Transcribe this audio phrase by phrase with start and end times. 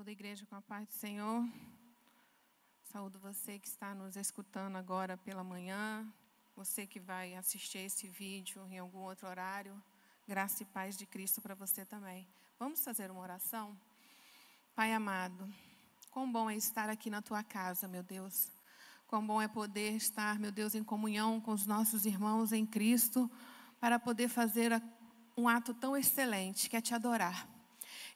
[0.00, 1.46] Saúde a igreja com a paz do Senhor.
[2.84, 6.10] Saúdo você que está nos escutando agora pela manhã,
[6.56, 9.74] você que vai assistir esse vídeo em algum outro horário.
[10.26, 12.26] Graça e paz de Cristo para você também.
[12.58, 13.78] Vamos fazer uma oração?
[14.74, 15.46] Pai amado,
[16.10, 18.50] quão bom é estar aqui na tua casa, meu Deus.
[19.06, 23.30] Quão bom é poder estar, meu Deus, em comunhão com os nossos irmãos em Cristo,
[23.78, 24.82] para poder fazer
[25.36, 27.59] um ato tão excelente, que é te adorar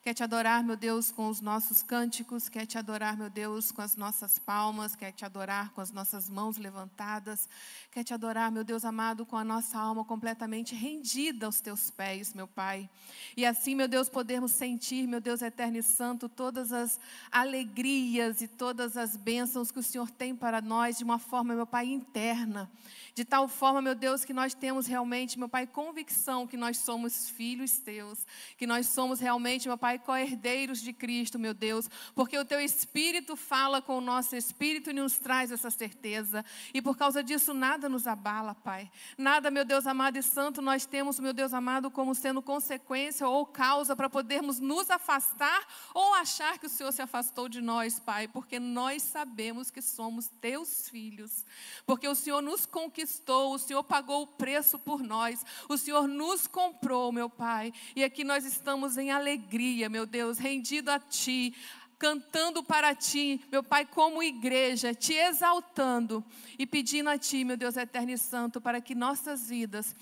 [0.05, 3.81] quer te adorar, meu Deus, com os nossos cânticos, quer te adorar, meu Deus, com
[3.81, 7.49] as nossas palmas, quer te adorar com as nossas mãos levantadas,
[7.89, 12.35] quer te adorar, meu Deus amado, com a nossa alma completamente rendida aos teus pés,
[12.35, 12.87] meu Pai.
[13.35, 16.99] E assim, meu Deus, podermos sentir, meu Deus eterno e santo, todas as
[17.31, 21.65] alegrias e todas as bênçãos que o Senhor tem para nós de uma forma, meu
[21.65, 22.69] Pai, interna.
[23.15, 27.29] De tal forma, meu Deus, que nós temos realmente, meu Pai, convicção que nós somos
[27.29, 32.37] filhos teus, que nós somos realmente, meu Pai, Pai, co-herdeiros de Cristo, meu Deus, porque
[32.37, 36.43] o teu Espírito fala com o nosso Espírito e nos traz essa certeza,
[36.73, 38.91] e por causa disso nada nos abala, Pai.
[39.17, 43.45] Nada, meu Deus amado e santo, nós temos, meu Deus amado, como sendo consequência ou
[43.45, 48.27] causa para podermos nos afastar ou achar que o Senhor se afastou de nós, Pai,
[48.27, 51.45] porque nós sabemos que somos teus filhos,
[51.85, 56.47] porque o Senhor nos conquistou, o Senhor pagou o preço por nós, o Senhor nos
[56.47, 61.55] comprou, meu Pai, e aqui nós estamos em alegria meu Deus, rendido a Ti,
[61.97, 66.23] cantando para Ti, meu Pai, como igreja, te exaltando
[66.57, 69.95] e pedindo a Ti, meu Deus eterno e santo, para que nossas vidas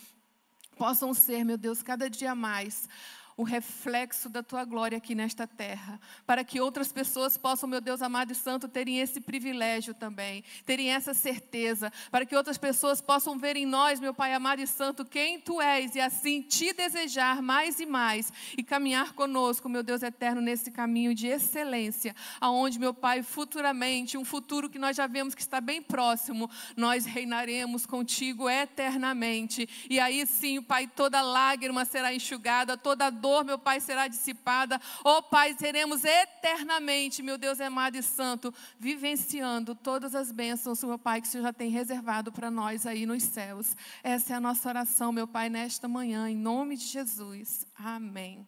[0.75, 2.89] possam ser, meu Deus, cada dia mais
[3.35, 8.01] o reflexo da tua glória aqui nesta terra, para que outras pessoas possam, meu Deus
[8.01, 13.37] amado e santo, terem esse privilégio também, terem essa certeza, para que outras pessoas possam
[13.37, 17.41] ver em nós, meu Pai amado e santo, quem tu és e assim te desejar
[17.41, 22.93] mais e mais e caminhar conosco, meu Deus eterno, nesse caminho de excelência, aonde, meu
[22.93, 28.49] Pai, futuramente, um futuro que nós já vemos que está bem próximo, nós reinaremos contigo
[28.49, 29.67] eternamente.
[29.89, 34.81] E aí sim, Pai, toda lágrima será enxugada, toda dor, meu Pai, será dissipada.
[35.01, 41.21] Oh, Pai, seremos eternamente, meu Deus amado e santo, vivenciando todas as bênçãos, meu Pai,
[41.21, 43.77] que o Senhor já tem reservado para nós aí nos céus.
[44.03, 47.65] Essa é a nossa oração, meu Pai, nesta manhã, em nome de Jesus.
[47.77, 48.45] Amém.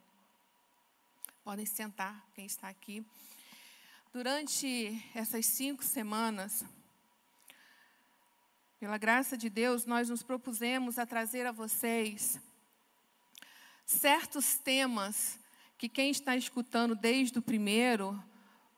[1.41, 3.05] Podem sentar, quem está aqui.
[4.11, 6.65] Durante essas cinco semanas,
[8.77, 12.41] pela graça de Deus, nós nos propusemos a trazer a vocês
[13.85, 15.39] certos temas
[15.77, 18.21] que quem está escutando desde o primeiro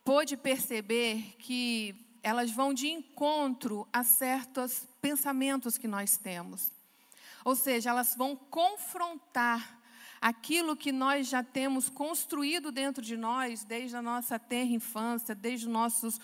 [0.04, 6.72] pôde perceber que elas vão de encontro a certos pensamentos que nós temos.
[7.46, 9.77] Ou seja, elas vão confrontar
[10.22, 15.68] aquilo que nós já temos construído dentro de nós, desde a nossa terra infância, desde
[15.68, 16.20] nossos,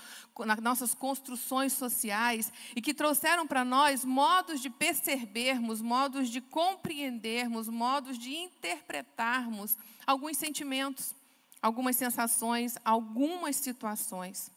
[0.61, 8.17] nossas construções sociais, e que trouxeram para nós modos de percebermos, modos de compreendermos, modos
[8.17, 11.15] de interpretarmos alguns sentimentos,
[11.61, 14.51] algumas sensações, algumas situações.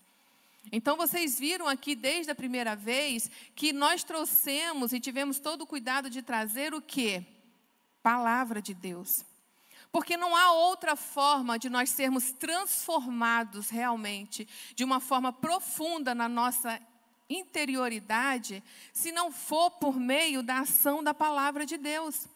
[0.72, 5.66] Então vocês viram aqui desde a primeira vez que nós trouxemos e tivemos todo o
[5.66, 7.24] cuidado de trazer o que?
[8.06, 9.24] Palavra de Deus.
[9.90, 14.46] Porque não há outra forma de nós sermos transformados realmente,
[14.76, 16.80] de uma forma profunda na nossa
[17.28, 18.62] interioridade,
[18.92, 22.28] se não for por meio da ação da palavra de Deus.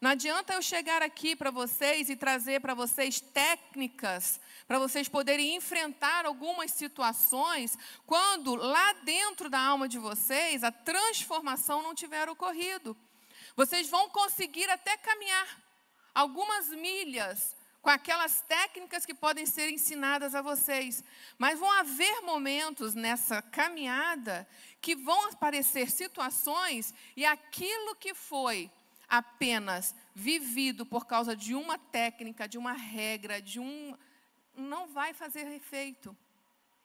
[0.00, 5.56] Não adianta eu chegar aqui para vocês e trazer para vocês técnicas para vocês poderem
[5.56, 7.76] enfrentar algumas situações
[8.06, 12.96] quando lá dentro da alma de vocês a transformação não tiver ocorrido.
[13.56, 15.60] Vocês vão conseguir até caminhar
[16.14, 21.02] algumas milhas com aquelas técnicas que podem ser ensinadas a vocês.
[21.36, 24.48] Mas vão haver momentos nessa caminhada
[24.80, 28.70] que vão aparecer situações e aquilo que foi
[29.08, 33.96] apenas vivido por causa de uma técnica, de uma regra, de um
[34.56, 36.16] não vai fazer efeito.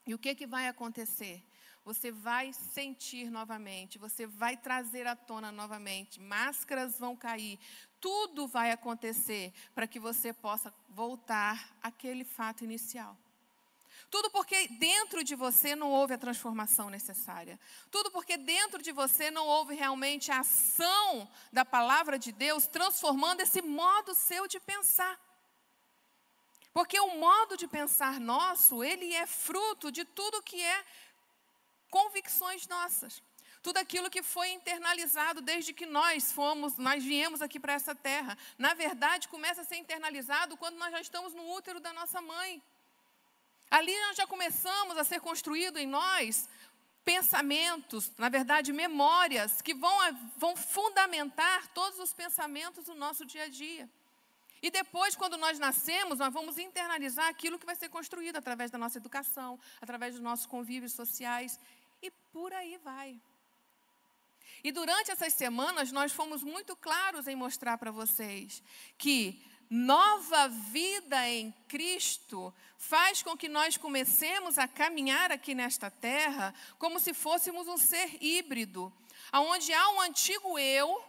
[0.05, 1.43] E o que que vai acontecer?
[1.87, 7.57] Você vai sentir novamente, você vai trazer à tona novamente, máscaras vão cair,
[8.01, 13.17] tudo vai acontecer para que você possa voltar àquele fato inicial.
[14.11, 17.57] Tudo porque dentro de você não houve a transformação necessária.
[17.89, 23.39] Tudo porque dentro de você não houve realmente a ação da palavra de Deus transformando
[23.39, 25.17] esse modo seu de pensar.
[26.77, 30.85] Porque o modo de pensar nosso, ele é fruto de tudo que é
[31.89, 33.21] convicções nossas.
[33.61, 38.37] Tudo aquilo que foi internalizado desde que nós fomos, nós viemos aqui para essa terra.
[38.57, 42.61] Na verdade, começa a ser internalizado quando nós já estamos no útero da nossa mãe.
[43.69, 46.47] Ali nós já começamos a ser construído em nós
[47.03, 49.97] pensamentos, na verdade, memórias, que vão,
[50.35, 53.89] vão fundamentar todos os pensamentos do nosso dia a dia.
[54.61, 58.77] E depois, quando nós nascemos, nós vamos internalizar aquilo que vai ser construído através da
[58.77, 61.59] nossa educação, através dos nossos convívios sociais,
[62.01, 63.19] e por aí vai.
[64.63, 68.63] E durante essas semanas, nós fomos muito claros em mostrar para vocês
[68.97, 76.53] que nova vida em Cristo faz com que nós comecemos a caminhar aqui nesta terra
[76.79, 78.91] como se fôssemos um ser híbrido,
[79.33, 81.03] onde há um antigo eu,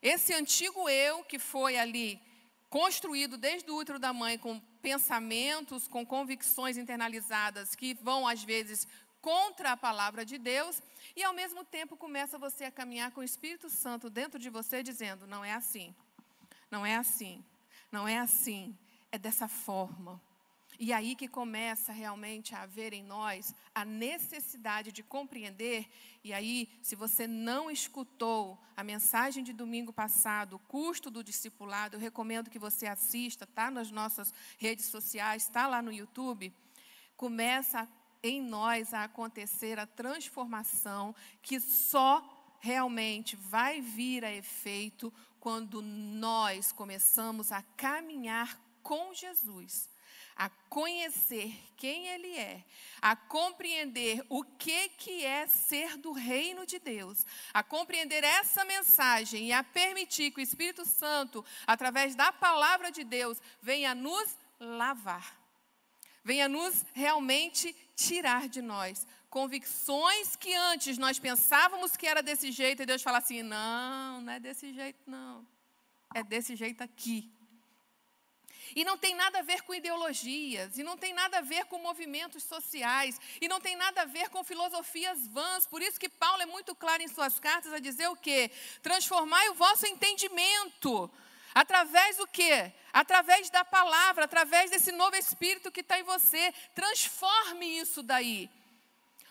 [0.00, 2.20] esse antigo eu que foi ali
[2.70, 8.86] construído desde o útero da mãe com pensamentos, com convicções internalizadas que vão às vezes
[9.26, 10.80] contra a palavra de Deus,
[11.16, 14.84] e ao mesmo tempo começa você a caminhar com o Espírito Santo dentro de você
[14.84, 15.92] dizendo: não é assim.
[16.70, 17.44] Não é assim.
[17.90, 18.72] Não é assim.
[19.10, 20.22] É dessa forma.
[20.78, 25.88] E aí que começa realmente a haver em nós a necessidade de compreender.
[26.22, 31.96] E aí, se você não escutou a mensagem de domingo passado, o custo do discipulado,
[31.96, 36.52] eu recomendo que você assista, está nas nossas redes sociais, está lá no YouTube.
[37.16, 37.88] Começa
[38.26, 42.22] em nós a acontecer a transformação que só
[42.60, 49.88] realmente vai vir a efeito quando nós começamos a caminhar com Jesus
[50.36, 52.62] a conhecer quem Ele é,
[53.00, 57.24] a compreender o que, que é ser do reino de Deus,
[57.54, 63.02] a compreender essa mensagem e a permitir que o Espírito Santo, através da palavra de
[63.02, 65.34] Deus, venha nos lavar,
[66.26, 72.82] venha nos realmente tirar de nós convicções que antes nós pensávamos que era desse jeito
[72.82, 75.46] e Deus fala assim: não, não é desse jeito, não,
[76.12, 77.30] é desse jeito aqui.
[78.74, 81.78] E não tem nada a ver com ideologias, e não tem nada a ver com
[81.78, 85.64] movimentos sociais, e não tem nada a ver com filosofias vãs.
[85.64, 88.50] Por isso que Paulo é muito claro em suas cartas a dizer o quê?
[88.82, 91.08] Transformai o vosso entendimento.
[91.56, 92.70] Através do quê?
[92.92, 96.52] Através da palavra, através desse novo espírito que está em você.
[96.74, 98.50] Transforme isso daí.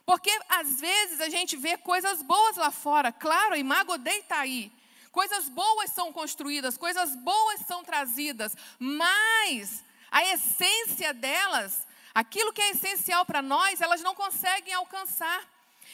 [0.08, 3.12] Porque às vezes a gente vê coisas boas lá fora.
[3.12, 4.72] Claro, a Imago Dei está aí.
[5.12, 12.72] Coisas boas são construídas, coisas boas são trazidas, mas a essência delas, aquilo que é
[12.72, 15.44] essencial para nós, elas não conseguem alcançar.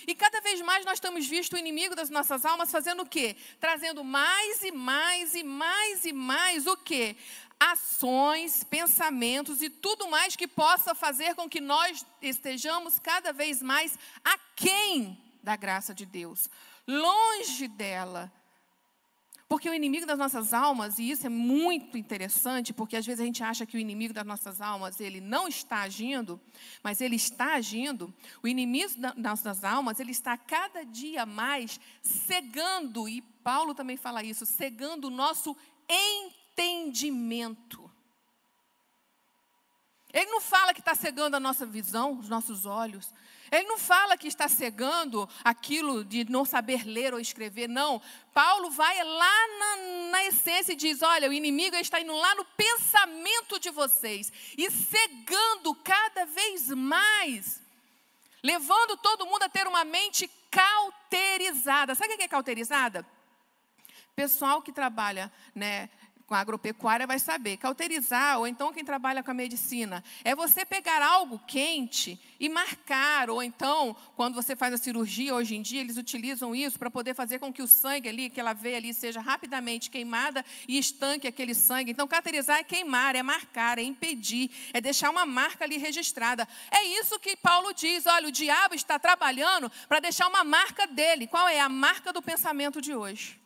[0.08, 3.36] E cada vez mais nós temos visto o inimigo das nossas almas fazendo o quê?
[3.60, 7.16] Trazendo mais e mais e mais e mais o quê?
[7.60, 13.98] Ações, pensamentos e tudo mais que possa fazer com que nós estejamos cada vez mais
[14.24, 16.50] aquém da graça de Deus,
[16.88, 18.32] longe dela,
[19.52, 23.26] porque o inimigo das nossas almas, e isso é muito interessante, porque às vezes a
[23.26, 26.40] gente acha que o inimigo das nossas almas, ele não está agindo,
[26.82, 28.14] mas ele está agindo.
[28.42, 34.24] O inimigo das nossas almas, ele está cada dia mais cegando, e Paulo também fala
[34.24, 35.54] isso, cegando o nosso
[36.56, 37.92] entendimento.
[40.14, 43.14] Ele não fala que está cegando a nossa visão, os nossos olhos.
[43.52, 48.02] Ele não fala que está cegando aquilo de não saber ler ou escrever, não.
[48.34, 52.46] Paulo vai lá na, na essência e diz: olha, o inimigo está indo lá no
[52.46, 57.62] pensamento de vocês e cegando cada vez mais,
[58.42, 61.94] levando todo mundo a ter uma mente cauterizada.
[61.94, 63.06] Sabe o que é cauterizada?
[64.16, 65.90] Pessoal que trabalha né,
[66.32, 67.58] com a agropecuária vai saber.
[67.58, 73.30] Cauterizar, ou então quem trabalha com a medicina, é você pegar algo quente e marcar,
[73.30, 77.14] ou então, quando você faz a cirurgia, hoje em dia, eles utilizam isso para poder
[77.14, 81.28] fazer com que o sangue ali, que ela vê ali, seja rapidamente queimada e estanque
[81.28, 81.92] aquele sangue.
[81.92, 86.48] Então, cauterizar é queimar, é marcar, é impedir, é deixar uma marca ali registrada.
[86.72, 91.28] É isso que Paulo diz: olha, o diabo está trabalhando para deixar uma marca dele.
[91.28, 93.42] Qual é a marca do pensamento de hoje?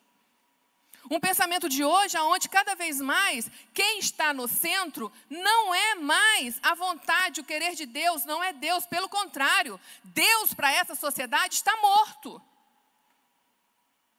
[1.09, 6.59] Um pensamento de hoje onde cada vez mais quem está no centro não é mais
[6.63, 11.55] a vontade, o querer de Deus, não é Deus, pelo contrário, Deus para essa sociedade
[11.55, 12.41] está morto.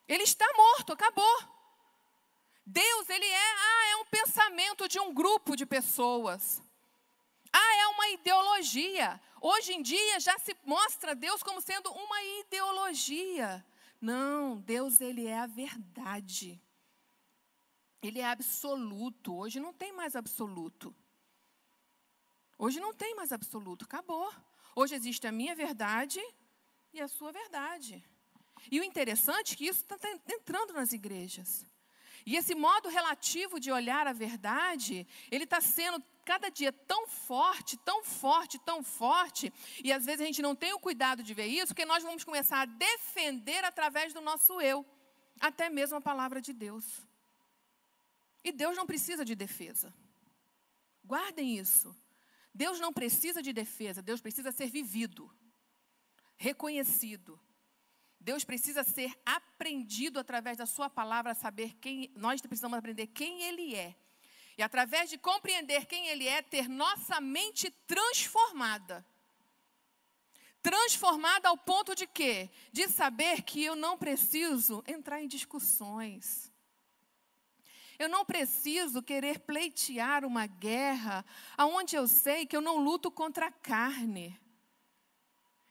[0.06, 1.56] Ele está morto, acabou.
[2.64, 6.62] Deus, ele é, ah, é um pensamento de um grupo de pessoas.
[7.52, 9.20] Ah, é uma ideologia.
[9.40, 13.64] Hoje em dia já se mostra Deus como sendo uma ideologia.
[14.00, 16.60] Não, Deus ele é a verdade.
[18.06, 19.36] Ele é absoluto.
[19.36, 20.94] Hoje não tem mais absoluto.
[22.58, 24.32] Hoje não tem mais absoluto, acabou.
[24.74, 26.20] Hoje existe a minha verdade
[26.92, 28.04] e a sua verdade.
[28.70, 29.96] E o interessante é que isso está
[30.28, 31.66] entrando nas igrejas.
[32.24, 37.76] E esse modo relativo de olhar a verdade, ele está sendo cada dia tão forte,
[37.78, 39.52] tão forte, tão forte,
[39.84, 42.24] e às vezes a gente não tem o cuidado de ver isso, porque nós vamos
[42.24, 44.84] começar a defender através do nosso eu,
[45.38, 47.05] até mesmo a palavra de Deus.
[48.46, 49.92] E Deus não precisa de defesa.
[51.04, 51.92] Guardem isso.
[52.54, 55.28] Deus não precisa de defesa, Deus precisa ser vivido,
[56.36, 57.40] reconhecido.
[58.20, 63.74] Deus precisa ser aprendido através da sua palavra, saber quem nós precisamos aprender quem ele
[63.74, 63.96] é.
[64.56, 69.04] E através de compreender quem ele é, ter nossa mente transformada.
[70.62, 72.48] Transformada ao ponto de quê?
[72.72, 76.50] De saber que eu não preciso entrar em discussões.
[77.98, 81.24] Eu não preciso querer pleitear uma guerra
[81.56, 84.38] aonde eu sei que eu não luto contra a carne.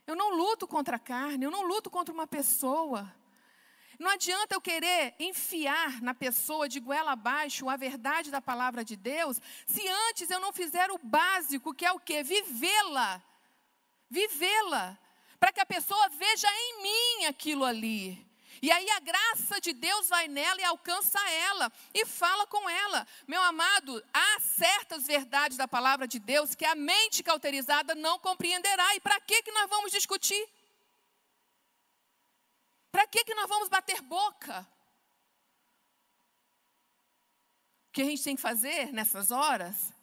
[0.08, 3.12] Eu não luto contra a carne, eu não luto contra uma pessoa.
[4.00, 8.96] Não adianta eu querer enfiar na pessoa de goela abaixo a verdade da palavra de
[8.96, 12.22] Deus, se antes eu não fizer o básico, que é o quê?
[12.22, 13.22] Vivê-la.
[14.10, 14.98] Vivê-la.
[15.40, 18.26] Para que a pessoa veja em mim aquilo ali.
[18.66, 23.08] E aí a graça de Deus vai nela e alcança ela e fala com ela.
[23.28, 28.96] Meu amado, há certas verdades da palavra de Deus que a mente cauterizada não compreenderá.
[28.96, 30.50] E para que que nós vamos discutir?
[32.92, 34.68] Para que que nós vamos bater boca?
[37.90, 39.94] O que a gente tem que fazer nessas horas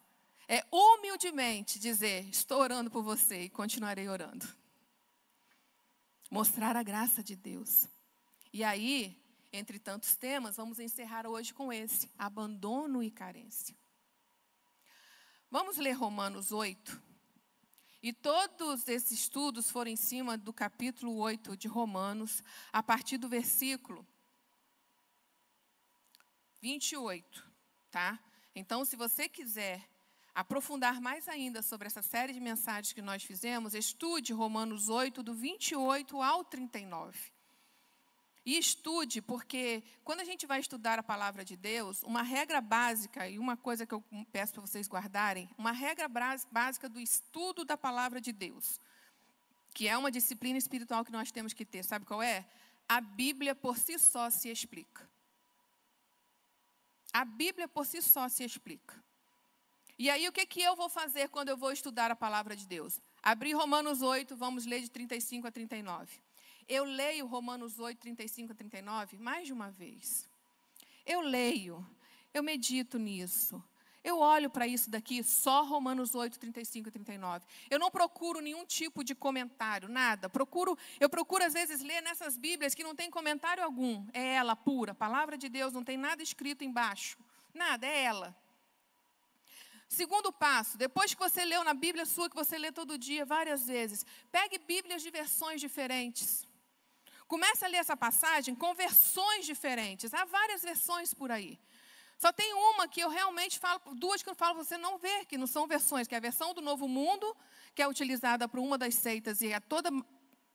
[0.47, 4.47] é humildemente dizer: Estou orando por você e continuarei orando.
[6.31, 7.89] Mostrar a graça de Deus.
[8.53, 9.19] E aí,
[9.53, 13.75] entre tantos temas, vamos encerrar hoje com esse: abandono e carência.
[15.51, 17.03] Vamos ler Romanos 8.
[18.03, 22.43] E todos esses estudos foram em cima do capítulo 8 de Romanos,
[22.73, 24.07] a partir do versículo
[26.61, 27.51] 28,
[27.91, 28.19] tá?
[28.55, 29.89] Então, se você quiser
[30.35, 35.33] aprofundar mais ainda sobre essa série de mensagens que nós fizemos, estude Romanos 8, do
[35.33, 37.32] 28 ao 39.
[38.45, 43.29] E estude, porque quando a gente vai estudar a palavra de Deus, uma regra básica,
[43.29, 47.77] e uma coisa que eu peço para vocês guardarem, uma regra básica do estudo da
[47.77, 48.81] palavra de Deus,
[49.73, 52.45] que é uma disciplina espiritual que nós temos que ter, sabe qual é?
[52.89, 55.09] A Bíblia por si só se explica.
[57.13, 59.03] A Bíblia por si só se explica.
[59.99, 62.67] E aí, o que, que eu vou fazer quando eu vou estudar a palavra de
[62.67, 63.01] Deus?
[63.23, 66.21] Abrir Romanos 8, vamos ler de 35 a 39.
[66.73, 70.27] Eu leio Romanos 8, 35 a 39 mais de uma vez.
[71.05, 71.87] Eu leio,
[72.33, 73.63] eu medito nisso.
[74.03, 77.45] Eu olho para isso daqui, só Romanos 8, 35 e 39.
[77.69, 80.31] Eu não procuro nenhum tipo de comentário, nada.
[80.31, 84.07] Procuro, eu procuro às vezes ler nessas Bíblias que não tem comentário algum.
[84.15, 87.19] É ela pura, palavra de Deus, não tem nada escrito embaixo.
[87.53, 88.35] Nada, é ela.
[89.87, 93.67] Segundo passo, depois que você leu na Bíblia sua, que você lê todo dia, várias
[93.67, 96.51] vezes, pegue Bíblias de versões diferentes.
[97.33, 100.13] Comece a ler essa passagem com versões diferentes.
[100.13, 101.59] Há várias versões por aí.
[102.19, 105.39] Só tem uma que eu realmente falo, duas que eu falo você não ver, que
[105.39, 107.35] não são versões, que é a versão do Novo Mundo,
[107.75, 109.89] que é utilizada por uma das seitas e é toda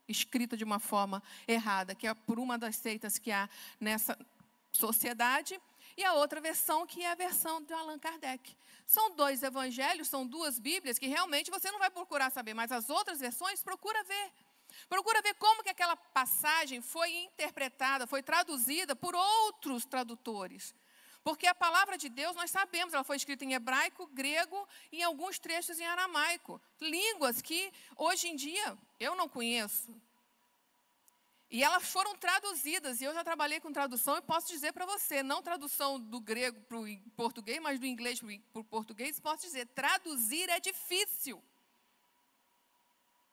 [0.07, 4.15] escrita de uma forma errada, que é por uma das seitas que há nessa
[4.71, 5.59] sociedade,
[5.97, 8.55] e a outra versão que é a versão de Allan Kardec.
[8.85, 12.87] São dois evangelhos, são duas Bíblias que realmente você não vai procurar saber, mas as
[12.87, 14.31] outras versões procura ver.
[14.87, 20.75] Procura ver como que aquela passagem foi interpretada, foi traduzida por outros tradutores.
[21.23, 25.03] Porque a palavra de Deus, nós sabemos, ela foi escrita em hebraico, grego e em
[25.03, 26.61] alguns trechos em aramaico.
[26.79, 29.93] Línguas que hoje em dia eu não conheço.
[31.49, 35.23] E elas foram traduzidas, e eu já trabalhei com tradução e posso dizer para você,
[35.23, 39.65] não tradução do grego para o português, mas do inglês para o português, posso dizer,
[39.67, 41.41] traduzir é difícil.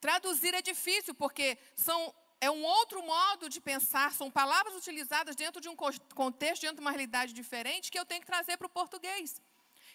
[0.05, 5.63] Traduzir é difícil, porque são, é um outro modo de pensar, são palavras utilizadas dentro
[5.63, 5.75] de um
[6.15, 9.41] contexto, dentro de uma realidade diferente, que eu tenho que trazer para o português.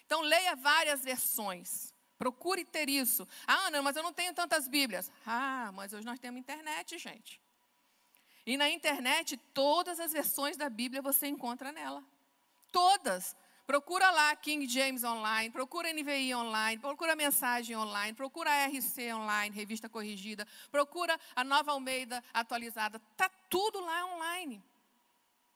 [0.04, 1.94] Então, leia várias versões.
[2.18, 3.22] Procure ter isso.
[3.46, 5.12] Ah, Ana, mas eu não tenho tantas Bíblias.
[5.24, 7.40] Ah, mas hoje nós temos internet, gente.
[8.44, 12.02] E na internet, todas as versões da Bíblia você encontra nela.
[12.72, 13.36] Todas.
[13.70, 19.88] Procura lá King James Online, procura NVI Online, procura Mensagem Online, procura RC Online, Revista
[19.88, 23.00] Corrigida, procura a Nova Almeida atualizada.
[23.12, 24.60] Está tudo lá online.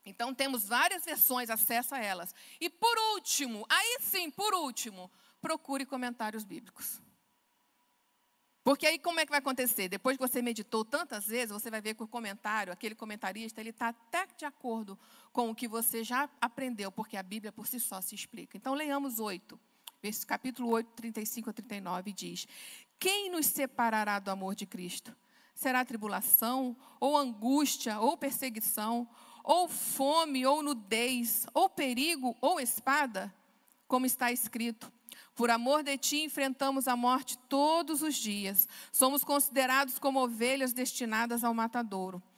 [0.06, 2.32] Então temos várias versões, acesso a elas.
[2.60, 5.10] E por último, aí sim, por último,
[5.42, 7.02] procure comentários bíblicos.
[8.64, 9.90] Porque aí como é que vai acontecer?
[9.90, 13.68] Depois que você meditou tantas vezes, você vai ver que o comentário, aquele comentarista, ele
[13.68, 14.98] está até de acordo
[15.34, 18.56] com o que você já aprendeu, porque a Bíblia por si só se explica.
[18.56, 19.60] Então, leiamos oito.
[20.26, 22.48] capítulo 8, 35 a 39, diz:
[22.98, 25.14] Quem nos separará do amor de Cristo?
[25.54, 29.06] Será tribulação, ou angústia, ou perseguição,
[29.44, 33.32] ou fome, ou nudez, ou perigo, ou espada?
[33.86, 34.90] Como está escrito:
[35.34, 38.68] por amor de ti, enfrentamos a morte todos os dias.
[38.92, 42.22] Somos considerados como ovelhas destinadas ao matadouro.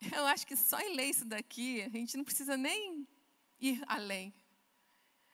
[0.14, 3.06] Eu acho que só em ler isso daqui, a gente não precisa nem
[3.60, 4.32] ir além.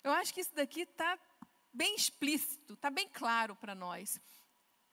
[0.03, 1.19] Eu acho que isso daqui está
[1.73, 4.21] bem explícito, está bem claro para nós.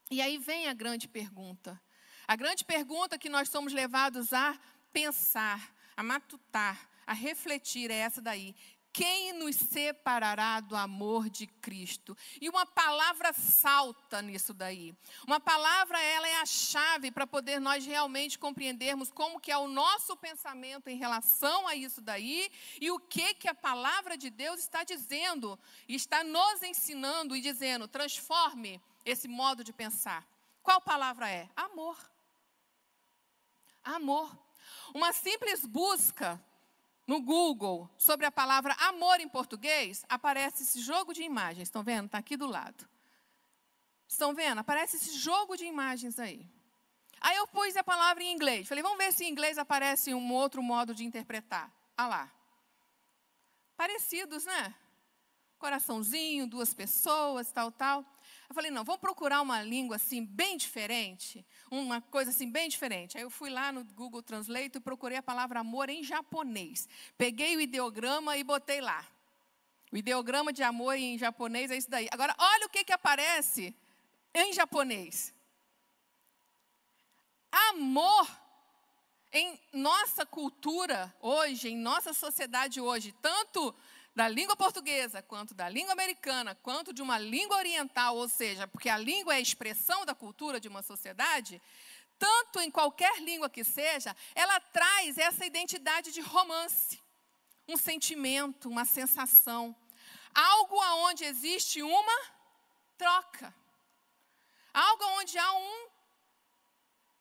[0.09, 1.81] E aí vem a grande pergunta.
[2.27, 4.59] A grande pergunta que nós somos levados a
[4.91, 8.55] pensar, a matutar, a refletir é essa daí.
[8.93, 12.17] Quem nos separará do amor de Cristo?
[12.41, 14.93] E uma palavra salta nisso daí.
[15.25, 19.67] Uma palavra, ela é a chave para poder nós realmente compreendermos como que é o
[19.67, 24.59] nosso pensamento em relação a isso daí e o que que a palavra de Deus
[24.59, 25.57] está dizendo,
[25.87, 30.27] está nos ensinando e dizendo, transforme esse modo de pensar.
[30.61, 31.49] Qual palavra é?
[31.55, 31.97] Amor.
[33.83, 34.37] Amor.
[34.93, 36.43] Uma simples busca
[37.11, 41.67] no Google sobre a palavra amor em português, aparece esse jogo de imagens.
[41.67, 42.05] Estão vendo?
[42.05, 42.87] Está aqui do lado.
[44.07, 44.59] Estão vendo?
[44.59, 46.49] Aparece esse jogo de imagens aí.
[47.19, 48.65] Aí eu pus a palavra em inglês.
[48.65, 51.69] Falei, vamos ver se em inglês aparece um outro modo de interpretar.
[51.97, 52.31] Ah lá.
[53.75, 54.73] Parecidos, né?
[55.59, 58.05] Coraçãozinho, duas pessoas, tal, tal.
[58.51, 63.17] Eu falei, não, vamos procurar uma língua assim bem diferente, uma coisa assim bem diferente.
[63.17, 66.85] Aí eu fui lá no Google Translate e procurei a palavra amor em japonês.
[67.17, 69.07] Peguei o ideograma e botei lá.
[69.89, 72.09] O ideograma de amor em japonês é isso daí.
[72.11, 73.73] Agora, olha o que, que aparece
[74.33, 75.33] em japonês.
[77.49, 78.27] Amor
[79.31, 83.73] em nossa cultura hoje, em nossa sociedade hoje, tanto
[84.15, 88.89] da língua portuguesa, quanto da língua americana, quanto de uma língua oriental, ou seja, porque
[88.89, 91.61] a língua é a expressão da cultura de uma sociedade,
[92.19, 97.01] tanto em qualquer língua que seja, ela traz essa identidade de romance,
[97.67, 99.75] um sentimento, uma sensação,
[100.35, 102.21] algo aonde existe uma
[102.97, 103.53] troca,
[104.73, 105.87] algo onde há um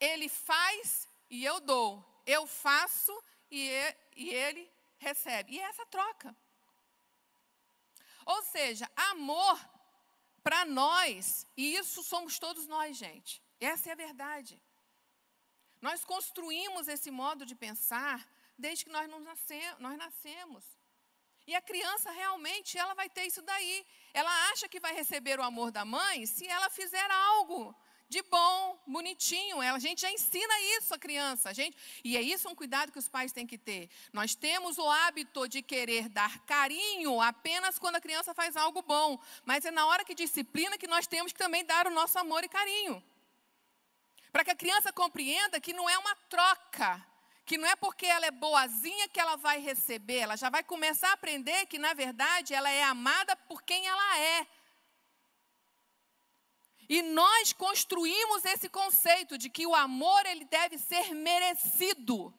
[0.01, 3.13] ele faz e eu dou, eu faço
[3.51, 3.69] e
[4.17, 5.53] ele recebe.
[5.55, 6.35] E é essa troca.
[8.33, 9.59] Ou seja, amor
[10.47, 13.33] para nós, e isso somos todos nós, gente.
[13.61, 14.55] Essa é a verdade.
[15.87, 18.19] Nós construímos esse modo de pensar
[18.65, 19.09] desde que nós,
[19.79, 20.65] nós nascemos.
[21.47, 23.77] E a criança realmente, ela vai ter isso daí.
[24.21, 27.63] Ela acha que vai receber o amor da mãe se ela fizer algo
[28.11, 29.61] de bom, bonitinho.
[29.61, 31.49] A gente já ensina isso à criança.
[31.49, 33.89] A gente, e é isso um cuidado que os pais têm que ter.
[34.13, 39.17] Nós temos o hábito de querer dar carinho apenas quando a criança faz algo bom.
[39.45, 42.43] Mas é na hora que disciplina que nós temos que também dar o nosso amor
[42.43, 43.01] e carinho.
[44.33, 47.07] Para que a criança compreenda que não é uma troca.
[47.47, 50.19] Que não é porque ela é boazinha que ela vai receber.
[50.19, 54.19] Ela já vai começar a aprender que, na verdade, ela é amada por quem ela
[54.19, 54.47] é
[56.95, 62.35] e nós construímos esse conceito de que o amor ele deve ser merecido.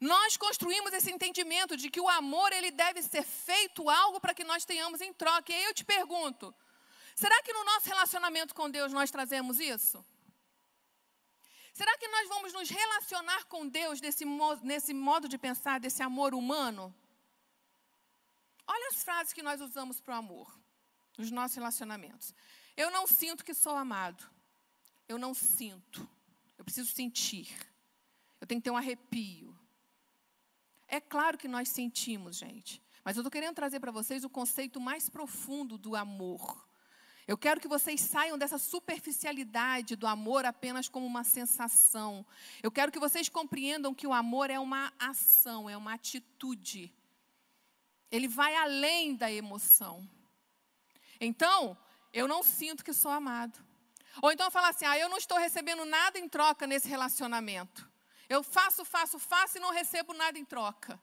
[0.00, 4.44] Nós construímos esse entendimento de que o amor ele deve ser feito algo para que
[4.44, 5.50] nós tenhamos em troca.
[5.50, 6.54] E aí eu te pergunto,
[7.16, 9.98] será que no nosso relacionamento com Deus nós trazemos isso?
[11.72, 14.24] Será que nós vamos nos relacionar com Deus desse,
[14.62, 16.94] nesse modo de pensar, desse amor humano?
[18.64, 20.56] Olha as frases que nós usamos para o amor,
[21.18, 22.32] nos nossos relacionamentos.
[22.76, 24.24] Eu não sinto que sou amado.
[25.08, 26.08] Eu não sinto.
[26.58, 27.56] Eu preciso sentir.
[28.40, 29.56] Eu tenho que ter um arrepio.
[30.88, 32.82] É claro que nós sentimos, gente.
[33.04, 36.66] Mas eu estou querendo trazer para vocês o conceito mais profundo do amor.
[37.26, 42.24] Eu quero que vocês saiam dessa superficialidade do amor apenas como uma sensação.
[42.62, 46.92] Eu quero que vocês compreendam que o amor é uma ação, é uma atitude.
[48.12, 50.08] Ele vai além da emoção.
[51.20, 51.76] Então,
[52.16, 53.62] eu não sinto que sou amado.
[54.22, 57.86] Ou então falar assim: ah, eu não estou recebendo nada em troca nesse relacionamento.
[58.26, 60.98] Eu faço, faço, faço e não recebo nada em troca.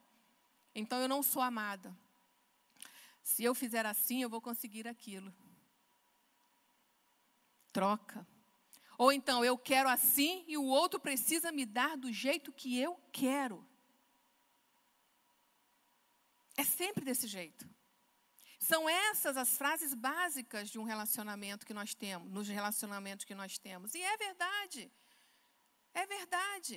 [0.73, 1.95] Então eu não sou amada.
[3.21, 5.31] Se eu fizer assim, eu vou conseguir aquilo.
[7.71, 8.27] Troca.
[8.97, 12.99] Ou então, eu quero assim e o outro precisa me dar do jeito que eu
[13.11, 13.65] quero.
[16.57, 17.72] É sempre desse jeito.
[18.71, 23.57] São essas as frases básicas de um relacionamento que nós temos, nos relacionamentos que nós
[23.57, 23.93] temos.
[23.93, 24.81] E é verdade.
[26.01, 26.75] É verdade.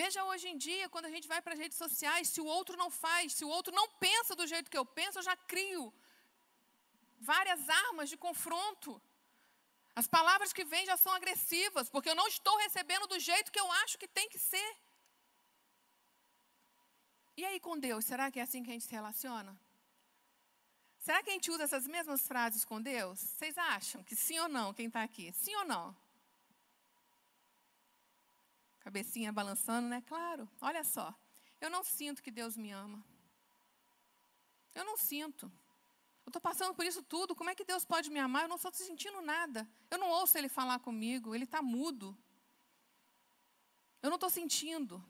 [0.00, 2.76] Veja hoje em dia, quando a gente vai para as redes sociais, se o outro
[2.82, 5.84] não faz, se o outro não pensa do jeito que eu penso, eu já crio
[7.32, 8.90] várias armas de confronto.
[10.00, 13.62] As palavras que vêm já são agressivas, porque eu não estou recebendo do jeito que
[13.64, 14.70] eu acho que tem que ser.
[17.36, 19.58] E aí com Deus, será que é assim que a gente se relaciona?
[20.98, 23.20] Será que a gente usa essas mesmas frases com Deus?
[23.20, 25.32] Vocês acham que sim ou não, quem está aqui?
[25.32, 25.96] Sim ou não?
[28.80, 30.02] Cabecinha balançando, né?
[30.06, 31.14] Claro, olha só.
[31.60, 33.04] Eu não sinto que Deus me ama.
[34.74, 35.50] Eu não sinto.
[36.24, 37.34] Eu estou passando por isso tudo.
[37.34, 38.42] Como é que Deus pode me amar?
[38.42, 39.68] Eu não estou sentindo nada.
[39.90, 41.34] Eu não ouço Ele falar comigo.
[41.34, 42.16] Ele está mudo.
[44.02, 45.02] Eu não estou sentindo.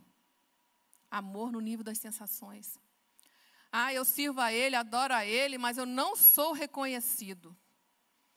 [1.16, 2.78] Amor no nível das sensações.
[3.70, 7.56] Ah, eu sirvo a Ele, adoro a Ele, mas eu não sou reconhecido.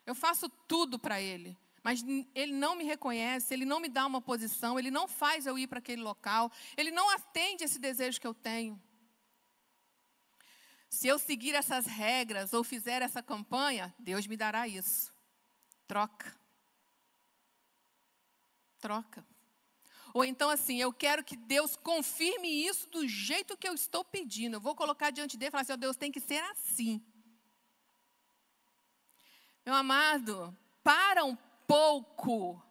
[0.05, 4.21] Eu faço tudo para Ele, mas Ele não me reconhece, Ele não me dá uma
[4.21, 8.27] posição, Ele não faz eu ir para aquele local, Ele não atende esse desejo que
[8.27, 8.81] eu tenho.
[10.89, 15.13] Se eu seguir essas regras ou fizer essa campanha, Deus me dará isso.
[15.87, 16.35] Troca.
[18.79, 19.25] Troca.
[20.13, 24.55] Ou então assim, eu quero que Deus confirme isso do jeito que eu estou pedindo.
[24.55, 27.01] Eu vou colocar diante dele e falar assim: oh, Deus tem que ser assim.
[29.65, 32.61] Meu amado, para um pouco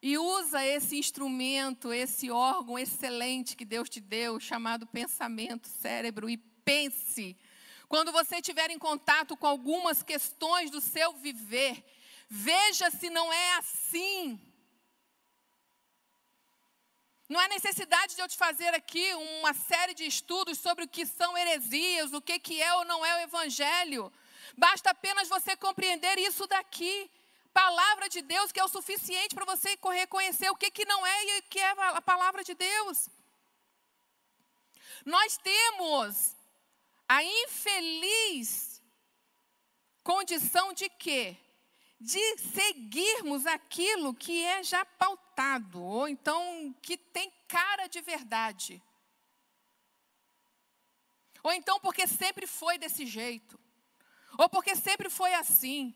[0.00, 6.36] e usa esse instrumento, esse órgão excelente que Deus te deu, chamado pensamento, cérebro, e
[6.36, 7.36] pense.
[7.88, 11.84] Quando você estiver em contato com algumas questões do seu viver,
[12.28, 14.40] veja se não é assim.
[17.28, 21.04] Não há necessidade de eu te fazer aqui uma série de estudos sobre o que
[21.04, 24.10] são heresias, o que, que é ou não é o Evangelho.
[24.56, 27.10] Basta apenas você compreender isso daqui.
[27.52, 31.24] Palavra de Deus que é o suficiente para você reconhecer o que, que não é
[31.24, 33.10] e o que é a palavra de Deus.
[35.04, 36.34] Nós temos
[37.06, 38.80] a infeliz
[40.02, 41.36] condição de quê?
[42.00, 45.27] de seguirmos aquilo que é já pautado,
[45.74, 48.82] ou então que tem cara de verdade.
[51.42, 53.58] Ou então porque sempre foi desse jeito,
[54.36, 55.94] ou porque sempre foi assim.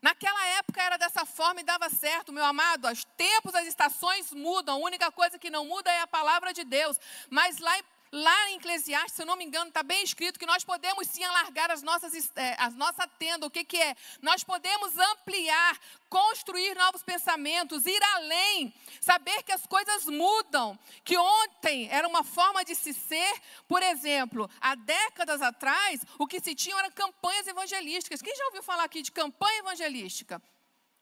[0.00, 2.88] Naquela época era dessa forma e dava certo, meu amado.
[2.88, 4.76] Os tempos, as estações mudam.
[4.76, 6.98] A única coisa que não muda é a palavra de Deus.
[7.28, 7.76] Mas lá
[8.12, 11.22] Lá em Eclesiastes, se eu não me engano, está bem escrito que nós podemos sim
[11.22, 13.46] alargar as nossas, é, a nossa tenda.
[13.46, 13.94] O que, que é?
[14.20, 20.76] Nós podemos ampliar, construir novos pensamentos, ir além, saber que as coisas mudam.
[21.04, 23.32] Que ontem era uma forma de se ser,
[23.68, 28.20] por exemplo, há décadas atrás, o que se tinha eram campanhas evangelísticas.
[28.20, 30.42] Quem já ouviu falar aqui de campanha evangelística?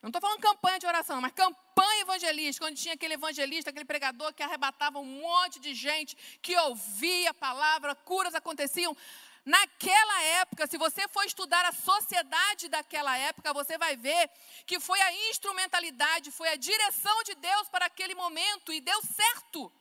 [0.01, 4.33] Não estou falando campanha de oração, mas campanha evangelística, onde tinha aquele evangelista, aquele pregador
[4.33, 8.97] que arrebatava um monte de gente, que ouvia a palavra, curas aconteciam.
[9.45, 14.31] Naquela época, se você for estudar a sociedade daquela época, você vai ver
[14.67, 19.73] que foi a instrumentalidade, foi a direção de Deus para aquele momento e deu certo.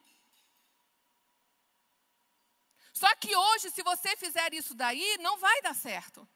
[2.93, 6.27] Só que hoje, se você fizer isso daí, não vai dar certo.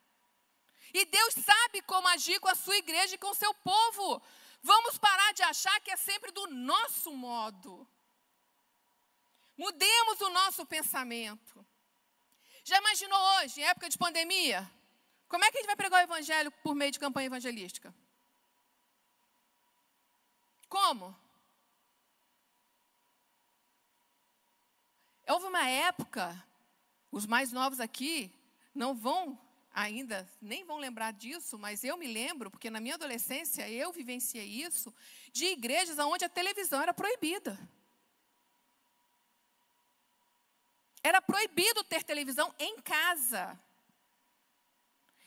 [0.93, 4.21] E Deus sabe como agir com a sua igreja e com o seu povo.
[4.61, 7.87] Vamos parar de achar que é sempre do nosso modo.
[9.57, 11.65] Mudemos o nosso pensamento.
[12.63, 14.69] Já imaginou hoje, em época de pandemia?
[15.27, 17.93] Como é que a gente vai pregar o evangelho por meio de campanha evangelística?
[20.67, 21.15] Como?
[25.27, 26.45] Houve uma época,
[27.11, 28.33] os mais novos aqui
[28.75, 29.39] não vão
[29.73, 34.45] ainda nem vão lembrar disso, mas eu me lembro, porque na minha adolescência eu vivenciei
[34.45, 34.93] isso,
[35.31, 37.57] de igrejas onde a televisão era proibida.
[41.03, 43.59] Era proibido ter televisão em casa.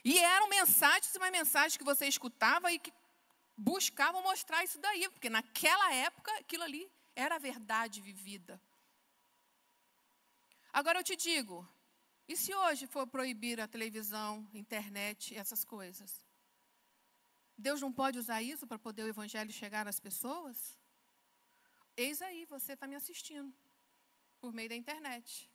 [0.04, 2.92] E eram mensagens e mais mensagens que você escutava e que
[3.56, 8.60] buscavam mostrar isso daí, porque naquela época aquilo ali era a verdade vivida.
[10.72, 11.66] Agora eu te digo,
[12.26, 16.24] e se hoje for proibir a televisão, internet, essas coisas?
[17.56, 20.76] Deus não pode usar isso para poder o evangelho chegar às pessoas?
[21.96, 23.54] Eis aí, você está me assistindo
[24.40, 25.48] por meio da internet.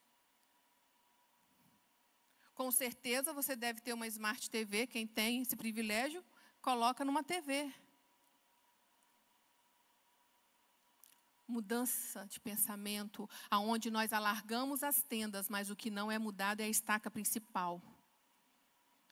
[2.54, 6.24] Com certeza você deve ter uma Smart TV, quem tem esse privilégio,
[6.62, 7.72] coloca numa TV.
[11.50, 16.64] Mudança de pensamento, aonde nós alargamos as tendas, mas o que não é mudado é
[16.64, 17.82] a estaca principal.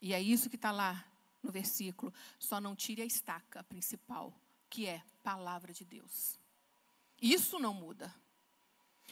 [0.00, 1.04] E é isso que está lá
[1.42, 2.14] no versículo.
[2.38, 4.32] Só não tire a estaca principal,
[4.70, 6.38] que é palavra de Deus.
[7.20, 8.14] Isso não muda.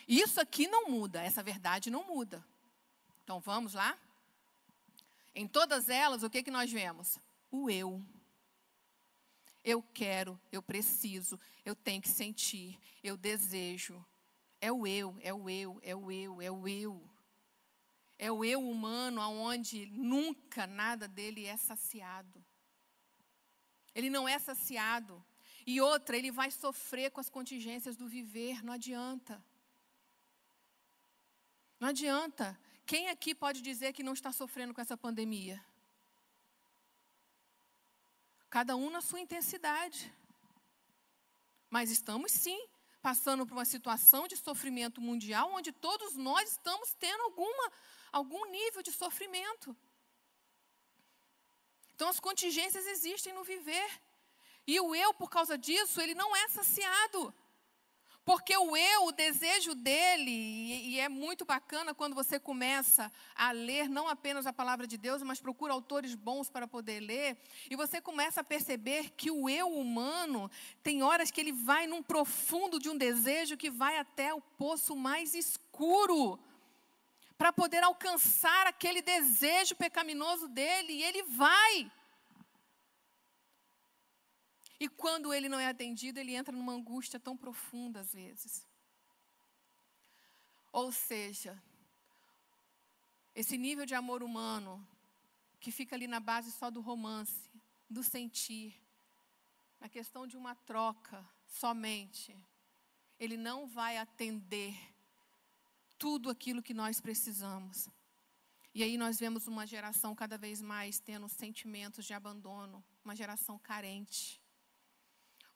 [0.07, 2.45] Isso aqui não muda, essa verdade não muda.
[3.25, 3.99] Então vamos lá?
[5.35, 7.19] Em todas elas, o que, que nós vemos?
[7.51, 8.01] O eu.
[9.67, 14.07] Eu quero, eu preciso, eu tenho que sentir, eu desejo.
[14.61, 17.11] É o eu, é o eu, é o eu, é o eu.
[18.17, 22.45] É o eu humano aonde nunca nada dele é saciado.
[23.93, 25.21] Ele não é saciado.
[25.67, 29.45] E outra, ele vai sofrer com as contingências do viver, não adianta.
[31.81, 32.57] Não adianta.
[32.87, 35.61] Quem aqui pode dizer que não está sofrendo com essa pandemia?
[38.49, 40.13] Cada um na sua intensidade.
[41.69, 42.69] Mas estamos sim
[43.03, 47.73] passando por uma situação de sofrimento mundial onde todos nós estamos tendo alguma,
[48.11, 49.77] algum nível de sofrimento.
[51.95, 53.91] Então as contingências existem no viver.
[54.67, 57.33] E o eu, por causa disso, ele não é saciado.
[58.27, 63.89] Porque o eu, o desejo dele, e, é muito bacana quando você começa a ler
[63.89, 67.39] não apenas a palavra de Deus, mas procura autores bons para poder ler,
[67.71, 70.51] e você começa a perceber que o eu humano
[70.83, 74.97] tem horas que ele vai num profundo de um desejo que vai até o poço
[74.97, 76.37] mais escuro
[77.39, 81.93] para poder alcançar aquele desejo pecaminoso dele, e ele vai.
[84.79, 88.67] E quando ele não é atendido, ele entra numa angústia tão profunda às vezes.
[90.71, 91.61] Ou seja,
[93.35, 94.87] esse nível de amor humano
[95.59, 97.51] que fica ali na base só do romance,
[97.89, 98.79] do sentir,
[99.81, 102.37] na questão de uma troca somente,
[103.19, 104.77] ele não vai atender
[105.99, 107.89] tudo aquilo que nós precisamos.
[108.75, 113.59] E aí nós vemos uma geração cada vez mais tendo sentimentos de abandono, uma geração
[113.59, 114.39] carente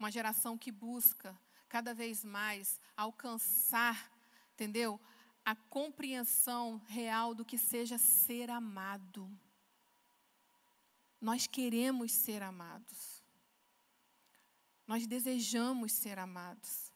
[0.00, 4.10] uma geração que busca cada vez mais alcançar,
[4.54, 4.98] entendeu?
[5.44, 9.30] A compreensão real do que seja ser amado.
[11.20, 13.22] Nós queremos ser amados.
[14.86, 16.90] Nós desejamos ser amados.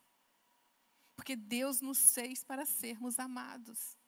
[1.14, 3.98] Porque Deus nos fez para sermos amados.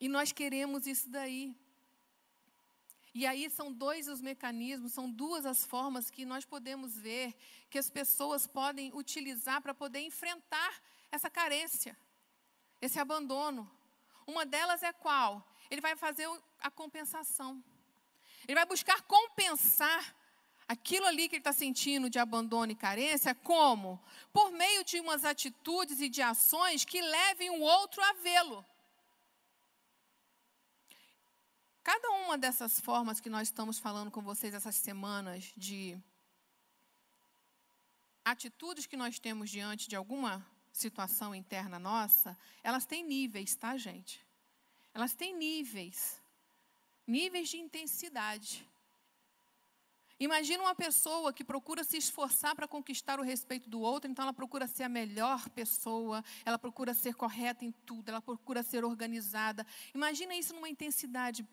[0.00, 1.56] E nós queremos isso daí.
[3.14, 7.34] E aí são dois os mecanismos, são duas as formas que nós podemos ver
[7.68, 11.96] que as pessoas podem utilizar para poder enfrentar essa carência,
[12.80, 13.70] esse abandono.
[14.26, 15.46] Uma delas é qual?
[15.70, 16.26] Ele vai fazer
[16.60, 17.62] a compensação.
[18.48, 20.14] Ele vai buscar compensar
[20.66, 24.02] aquilo ali que ele está sentindo de abandono e carência, como?
[24.32, 28.64] Por meio de umas atitudes e de ações que levem o outro a vê-lo.
[31.82, 35.98] Cada uma dessas formas que nós estamos falando com vocês essas semanas de
[38.24, 44.24] atitudes que nós temos diante de alguma situação interna nossa, elas têm níveis, tá, gente?
[44.94, 46.20] Elas têm níveis.
[47.04, 48.66] Níveis de intensidade.
[50.22, 54.32] Imagina uma pessoa que procura se esforçar para conquistar o respeito do outro, então ela
[54.32, 59.66] procura ser a melhor pessoa, ela procura ser correta em tudo, ela procura ser organizada.
[59.92, 61.44] Imagina isso numa intensidade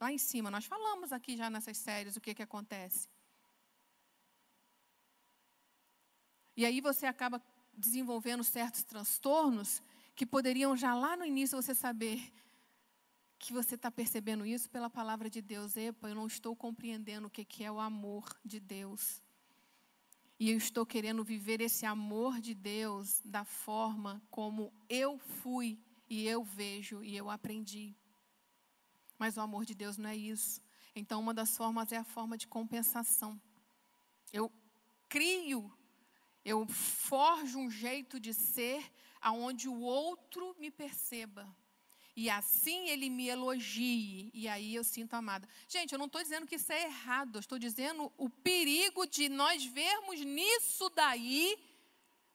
[0.00, 0.50] lá em cima.
[0.50, 3.08] Nós falamos aqui já nessas séries o que, que acontece.
[6.56, 7.40] E aí você acaba
[7.72, 9.80] desenvolvendo certos transtornos
[10.16, 12.32] que poderiam já lá no início você saber
[13.38, 15.76] que você está percebendo isso pela palavra de Deus.
[15.76, 19.22] Epa, eu não estou compreendendo o que é o amor de Deus.
[20.40, 26.26] E eu estou querendo viver esse amor de Deus da forma como eu fui e
[26.26, 27.96] eu vejo e eu aprendi.
[29.18, 30.62] Mas o amor de Deus não é isso.
[30.94, 33.40] Então, uma das formas é a forma de compensação.
[34.32, 34.50] Eu
[35.08, 35.72] crio,
[36.44, 38.84] eu forjo um jeito de ser
[39.20, 41.48] aonde o outro me perceba.
[42.20, 45.48] E assim ele me elogie, e aí eu sinto amada.
[45.68, 49.28] Gente, eu não estou dizendo que isso é errado, eu estou dizendo o perigo de
[49.28, 51.56] nós vermos nisso daí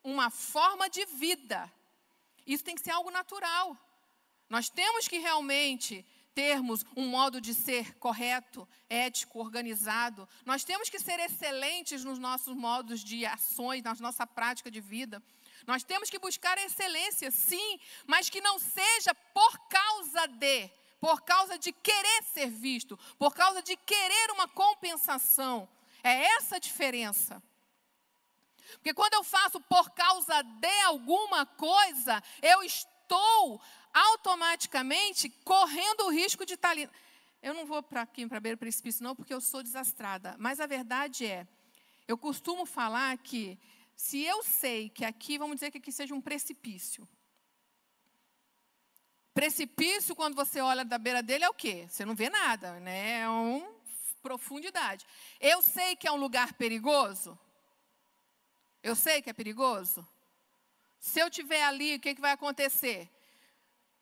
[0.02, 1.70] uma forma de vida.
[2.48, 3.78] Isso tem que ser algo natural.
[4.48, 10.30] Nós temos que realmente termos um modo de ser correto, ético, organizado.
[10.46, 15.22] Nós temos que ser excelentes nos nossos modos de ações, na nossa prática de vida.
[15.66, 21.22] Nós temos que buscar a excelência, sim, mas que não seja por causa de, por
[21.22, 25.68] causa de querer ser visto, por causa de querer uma compensação.
[26.04, 27.42] É essa a diferença.
[28.74, 33.62] Porque quando eu faço por causa de alguma coisa, eu estou
[33.94, 36.76] automaticamente correndo o risco de estar.
[37.42, 40.36] Eu não vou para aqui para beira precipício, não, porque eu sou desastrada.
[40.40, 41.48] Mas a verdade é,
[42.08, 43.58] eu costumo falar que
[44.04, 47.08] se eu sei que aqui, vamos dizer que aqui seja um precipício.
[49.34, 51.88] Precipício, quando você olha da beira dele, é o quê?
[51.88, 53.22] Você não vê nada, né?
[53.22, 53.66] É uma
[54.22, 55.06] profundidade.
[55.40, 57.40] Eu sei que é um lugar perigoso.
[58.84, 60.06] Eu sei que é perigoso.
[61.00, 63.10] Se eu tiver ali, o que, que vai acontecer?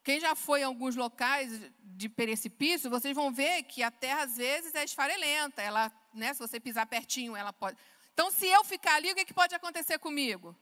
[0.04, 4.36] Quem já foi em alguns locais de precipício, vocês vão ver que a terra às
[4.36, 5.62] vezes é esfarelenta.
[5.62, 7.78] Ela, né, se você pisar pertinho, ela pode.
[8.13, 10.56] Então, se eu ficar ali, o que, que pode acontecer comigo?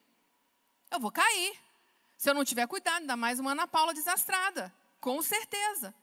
[0.91, 1.57] Eu vou cair.
[2.17, 4.73] Se eu não tiver cuidado, ainda mais uma Ana Paula desastrada.
[4.99, 5.93] Com certeza.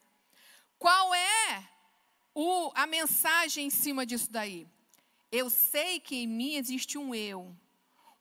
[0.79, 1.69] Qual é
[2.35, 4.67] o, a mensagem em cima disso daí?
[5.31, 7.55] Eu sei que em mim existe um eu.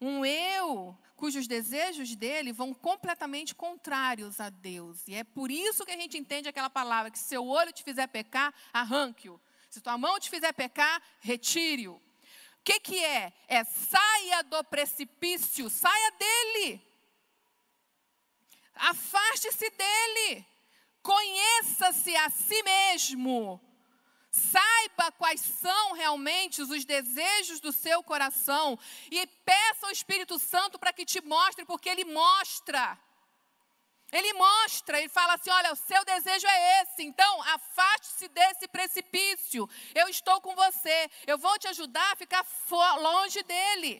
[0.01, 5.07] Um eu cujos desejos dele vão completamente contrários a Deus.
[5.07, 7.83] E é por isso que a gente entende aquela palavra: que se seu olho te
[7.83, 9.39] fizer pecar, arranque-o.
[9.69, 12.01] Se tua mão te fizer pecar, retire-o.
[12.65, 13.31] Que, que é?
[13.47, 16.81] É saia do precipício, saia dele.
[18.73, 20.45] Afaste-se dele.
[21.03, 23.61] Conheça-se a si mesmo.
[24.31, 28.77] Saiba quais são realmente os desejos do seu coração
[29.11, 32.99] e peça ao Espírito Santo para que te mostre, porque ele mostra.
[34.17, 39.69] Ele mostra, ele fala assim: olha, o seu desejo é esse, então afaste-se desse precipício.
[39.93, 42.45] Eu estou com você, eu vou te ajudar a ficar
[42.95, 43.91] longe dele.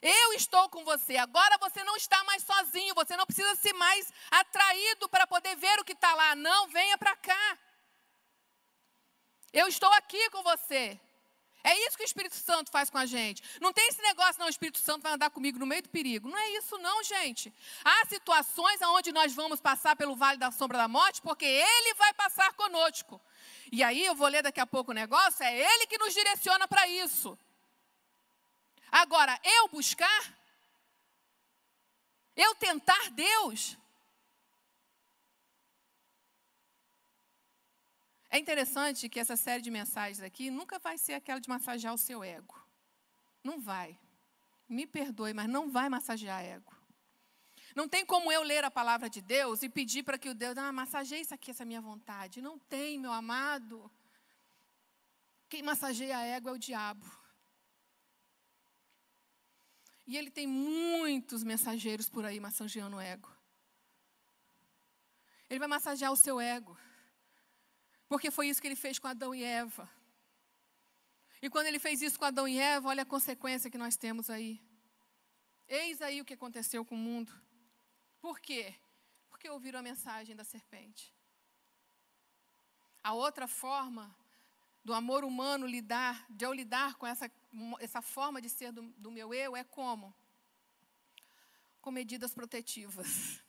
[0.00, 1.18] Eu estou com você.
[1.18, 5.78] Agora você não está mais sozinho, você não precisa ser mais atraído para poder ver
[5.78, 6.34] o que está lá.
[6.34, 7.58] Não, venha para cá.
[9.52, 10.98] Eu estou aqui com você.
[11.62, 13.42] É isso que o Espírito Santo faz com a gente.
[13.60, 16.28] Não tem esse negócio, não, o Espírito Santo vai andar comigo no meio do perigo.
[16.28, 17.52] Não é isso, não, gente.
[17.84, 22.12] Há situações onde nós vamos passar pelo vale da sombra da morte, porque Ele vai
[22.14, 23.20] passar conosco.
[23.70, 26.66] E aí, eu vou ler daqui a pouco o negócio, é Ele que nos direciona
[26.66, 27.38] para isso.
[28.90, 30.34] Agora, eu buscar,
[32.34, 33.76] eu tentar Deus,
[38.30, 41.98] É interessante que essa série de mensagens aqui nunca vai ser aquela de massagear o
[41.98, 42.56] seu ego.
[43.42, 43.98] Não vai.
[44.68, 46.72] Me perdoe, mas não vai massagear ego.
[47.74, 50.56] Não tem como eu ler a palavra de Deus e pedir para que o Deus,
[50.56, 52.40] ah, massageie isso aqui, essa minha vontade.
[52.40, 53.90] Não tem, meu amado.
[55.48, 57.04] Quem massageia ego é o diabo.
[60.06, 63.30] E ele tem muitos mensageiros por aí massageando o ego.
[65.48, 66.76] Ele vai massagear o seu ego.
[68.10, 69.88] Porque foi isso que ele fez com Adão e Eva.
[71.40, 74.28] E quando ele fez isso com Adão e Eva, olha a consequência que nós temos
[74.28, 74.60] aí.
[75.68, 77.32] Eis aí o que aconteceu com o mundo.
[78.20, 78.74] Por quê?
[79.28, 81.14] Porque ouviram a mensagem da serpente.
[83.00, 84.12] A outra forma
[84.84, 87.30] do amor humano lidar, de eu lidar com essa,
[87.78, 90.12] essa forma de ser do, do meu eu, é como?
[91.80, 93.40] Com medidas protetivas.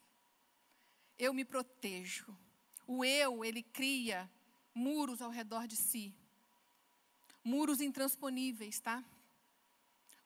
[1.17, 2.37] Eu me protejo.
[2.85, 4.29] O eu, ele cria
[4.73, 6.13] muros ao redor de si.
[7.43, 9.03] Muros intransponíveis, tá?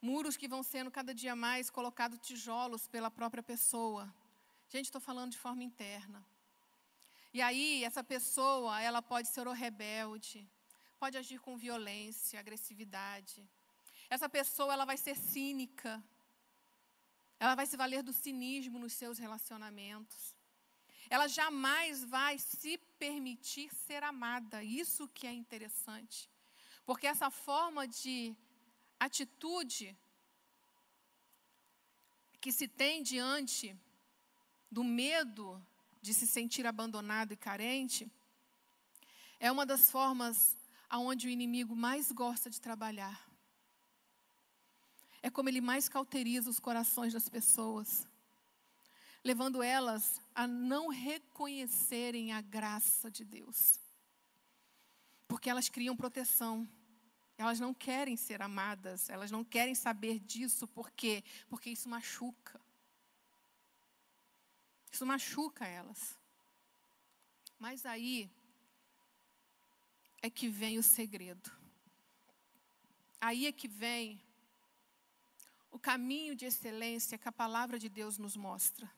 [0.01, 4.13] Muros que vão sendo cada dia mais colocados tijolos pela própria pessoa.
[4.69, 6.23] Gente, estou falando de forma interna.
[7.33, 10.47] E aí, essa pessoa, ela pode ser o rebelde,
[10.99, 13.47] pode agir com violência, agressividade.
[14.09, 16.03] Essa pessoa, ela vai ser cínica.
[17.39, 20.34] Ela vai se valer do cinismo nos seus relacionamentos
[21.09, 24.63] ela jamais vai se permitir ser amada.
[24.63, 26.29] Isso que é interessante.
[26.85, 28.35] Porque essa forma de
[28.99, 29.95] atitude
[32.39, 33.75] que se tem diante
[34.69, 35.61] do medo
[36.01, 38.11] de se sentir abandonado e carente
[39.39, 40.57] é uma das formas
[40.89, 43.19] aonde o inimigo mais gosta de trabalhar.
[45.21, 48.07] É como ele mais cauteriza os corações das pessoas
[49.25, 53.79] levando elas a não reconhecerem a graça de Deus.
[55.27, 56.69] Porque elas criam proteção.
[57.35, 61.23] Elas não querem ser amadas, elas não querem saber disso, por quê?
[61.49, 62.61] Porque isso machuca.
[64.91, 66.17] Isso machuca elas.
[67.59, 68.31] Mas aí
[70.21, 71.51] é que vem o segredo.
[73.19, 74.21] Aí é que vem
[75.71, 78.89] o caminho de excelência que a palavra de Deus nos mostra.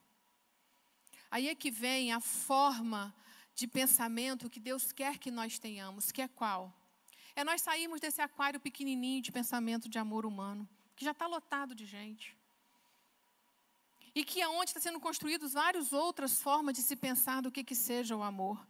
[1.30, 3.14] Aí é que vem a forma
[3.54, 6.72] de pensamento que Deus quer que nós tenhamos, que é qual?
[7.34, 11.74] É nós sairmos desse aquário pequenininho de pensamento de amor humano, que já está lotado
[11.74, 12.36] de gente.
[14.14, 17.62] E que é onde está sendo construídas várias outras formas de se pensar do que,
[17.62, 18.66] que seja o amor.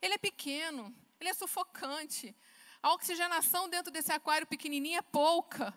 [0.00, 2.36] Ele é pequeno, ele é sufocante.
[2.82, 5.74] A oxigenação dentro desse aquário pequenininho é pouca.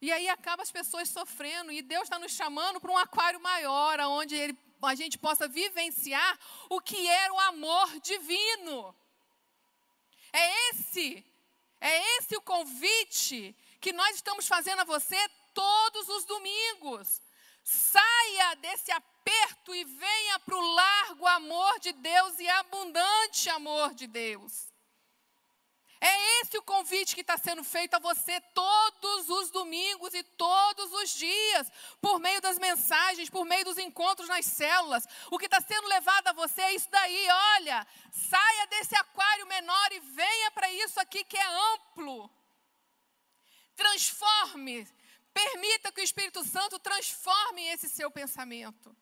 [0.00, 1.72] E aí acaba as pessoas sofrendo.
[1.72, 6.38] E Deus está nos chamando para um aquário maior, onde ele, a gente possa vivenciar
[6.68, 8.94] o que era o amor divino.
[10.32, 11.24] É esse,
[11.80, 15.16] é esse o convite que nós estamos fazendo a você
[15.52, 17.22] todos os domingos.
[17.62, 24.06] Saia desse aperto e venha para o largo amor de Deus e abundante amor de
[24.06, 24.73] Deus.
[26.06, 30.92] É esse o convite que está sendo feito a você todos os domingos e todos
[30.92, 35.06] os dias, por meio das mensagens, por meio dos encontros nas células.
[35.30, 37.26] O que está sendo levado a você é isso daí.
[37.56, 42.30] Olha, saia desse aquário menor e venha para isso aqui que é amplo.
[43.74, 44.86] Transforme,
[45.32, 48.94] permita que o Espírito Santo transforme esse seu pensamento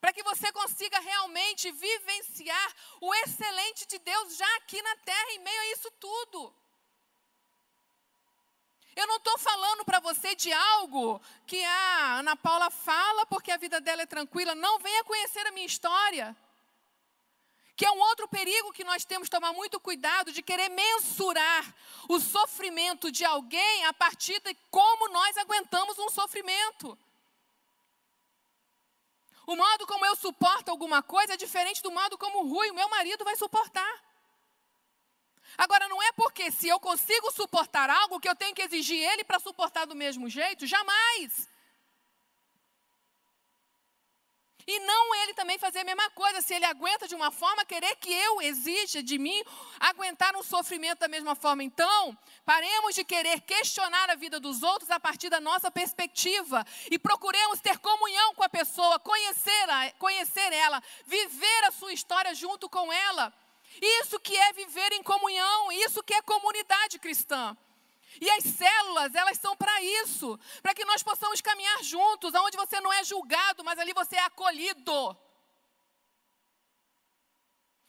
[0.00, 5.38] para que você consiga realmente vivenciar o excelente de Deus já aqui na terra, em
[5.38, 6.54] meio a isso tudo.
[8.96, 13.56] Eu não estou falando para você de algo que a Ana Paula fala porque a
[13.56, 14.54] vida dela é tranquila.
[14.54, 16.36] Não, venha conhecer a minha história.
[17.76, 21.74] Que é um outro perigo que nós temos que tomar muito cuidado de querer mensurar
[22.08, 26.96] o sofrimento de alguém a partir de como nós aguentamos um sofrimento.
[29.46, 32.74] O modo como eu suporto alguma coisa é diferente do modo como o Rui, o
[32.74, 34.02] meu marido, vai suportar.
[35.56, 39.22] Agora, não é porque se eu consigo suportar algo que eu tenho que exigir ele
[39.22, 41.48] para suportar do mesmo jeito, jamais.
[44.66, 46.40] E não ele também fazer a mesma coisa.
[46.40, 49.42] Se ele aguenta de uma forma, querer que eu exija de mim
[49.78, 51.62] aguentar um sofrimento da mesma forma.
[51.62, 56.98] Então, paremos de querer questionar a vida dos outros a partir da nossa perspectiva e
[56.98, 62.68] procuremos ter comunhão com a pessoa, conhecer, a, conhecer ela, viver a sua história junto
[62.68, 63.32] com ela.
[63.80, 67.56] Isso que é viver em comunhão, isso que é comunidade cristã.
[68.20, 72.80] E as células, elas são para isso, para que nós possamos caminhar juntos, aonde você
[72.80, 75.16] não é julgado, mas ali você é acolhido.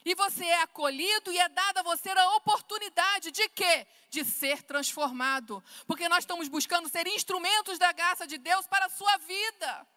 [0.05, 3.87] E você é acolhido e é dada a você a oportunidade de quê?
[4.09, 5.63] De ser transformado.
[5.87, 9.87] Porque nós estamos buscando ser instrumentos da graça de Deus para a sua vida.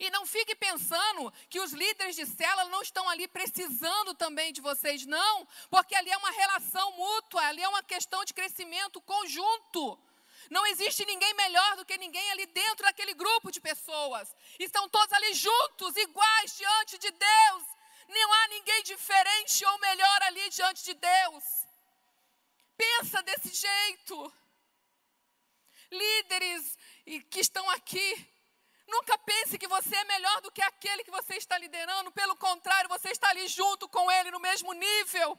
[0.00, 4.62] E não fique pensando que os líderes de célula não estão ali precisando também de
[4.62, 10.00] vocês, não, porque ali é uma relação mútua, ali é uma questão de crescimento conjunto.
[10.48, 14.34] Não existe ninguém melhor do que ninguém ali dentro daquele grupo de pessoas.
[14.58, 17.62] Estão todos ali juntos, iguais diante de Deus.
[18.08, 21.44] Não há ninguém diferente ou melhor ali diante de Deus.
[22.74, 24.32] Pensa desse jeito.
[25.90, 26.78] Líderes
[27.28, 28.26] que estão aqui,
[28.90, 32.10] Nunca pense que você é melhor do que aquele que você está liderando.
[32.10, 35.38] Pelo contrário, você está ali junto com ele, no mesmo nível.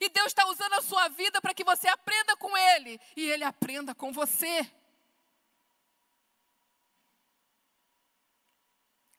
[0.00, 3.42] E Deus está usando a sua vida para que você aprenda com ele e ele
[3.42, 4.70] aprenda com você.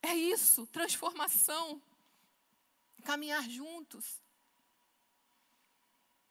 [0.02, 1.82] É isso, transformação.
[3.04, 4.22] Caminhar juntos.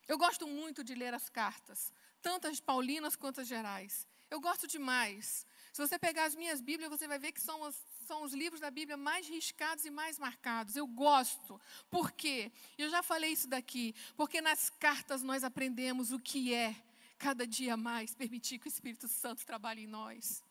[0.06, 4.06] Eu gosto muito de ler as cartas, tanto as paulinas quanto as gerais.
[4.30, 5.46] Eu gosto demais.
[5.78, 8.60] Se você pegar as minhas Bíblias, você vai ver que são os, são os livros
[8.60, 10.74] da Bíblia mais riscados e mais marcados.
[10.74, 11.60] Eu gosto.
[11.88, 12.50] Por quê?
[12.76, 13.94] Eu já falei isso daqui.
[14.16, 16.74] Porque nas cartas nós aprendemos o que é,
[17.16, 20.42] cada dia mais, permitir que o Espírito Santo trabalhe em nós.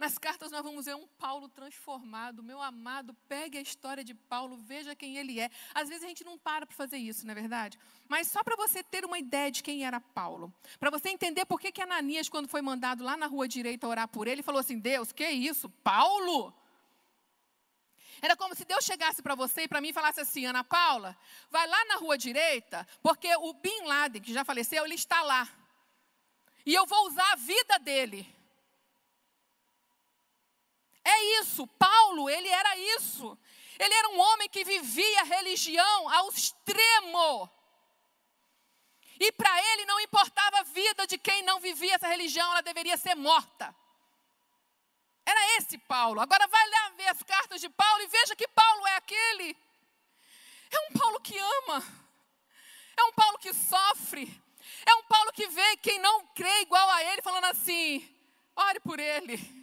[0.00, 2.42] Nas cartas nós vamos ver um Paulo transformado.
[2.42, 5.50] Meu amado, pegue a história de Paulo, veja quem ele é.
[5.74, 7.78] Às vezes a gente não para para fazer isso, não é verdade?
[8.08, 10.50] Mas só para você ter uma ideia de quem era Paulo.
[10.78, 14.08] Para você entender por que, que Ananias, quando foi mandado lá na rua direita orar
[14.08, 15.68] por ele, falou assim: Deus, que isso?
[15.68, 16.50] Paulo?
[18.22, 21.14] Era como se Deus chegasse para você e para mim falasse assim: Ana Paula,
[21.50, 25.46] vai lá na rua direita, porque o Bin Laden, que já faleceu, ele está lá.
[26.64, 28.39] E eu vou usar a vida dele
[31.04, 33.38] é isso, Paulo, ele era isso.
[33.78, 37.50] Ele era um homem que vivia a religião ao extremo.
[39.18, 42.96] E para ele não importava a vida de quem não vivia essa religião, ela deveria
[42.96, 43.74] ser morta.
[45.24, 46.20] Era esse Paulo.
[46.20, 49.56] Agora vai lá ver as cartas de Paulo e veja que Paulo é aquele.
[50.70, 51.82] É um Paulo que ama.
[52.96, 54.42] É um Paulo que sofre.
[54.86, 58.08] É um Paulo que vê quem não crê igual a ele, falando assim:
[58.56, 59.59] ore por ele.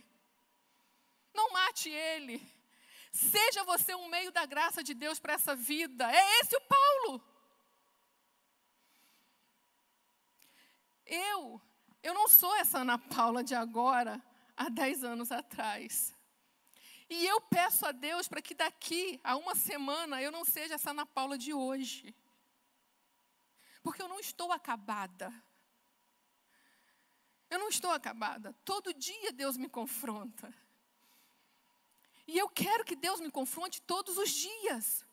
[1.38, 2.36] Não mate ele.
[3.12, 6.04] Seja você um meio da graça de Deus para essa vida.
[6.12, 7.24] É esse o Paulo.
[11.06, 11.62] Eu,
[12.04, 14.22] eu não sou essa Ana Paula de agora,
[14.56, 16.14] há dez anos atrás.
[17.10, 20.92] E eu peço a Deus para que daqui a uma semana eu não seja essa
[20.92, 22.14] Ana Paula de hoje.
[23.82, 25.32] Porque eu não estou acabada.
[27.50, 28.54] Eu não estou acabada.
[28.66, 30.54] Todo dia Deus me confronta.
[32.28, 35.06] E eu quero que Deus me confronte todos os dias.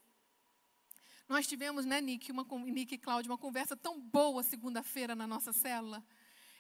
[1.29, 5.53] Nós tivemos, né, Nick, uma, Nick e Cláudia, uma conversa tão boa segunda-feira na nossa
[5.53, 6.05] célula,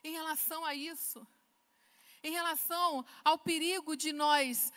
[0.02, 1.26] em relação a isso.
[2.22, 4.72] Em relação ao perigo de nós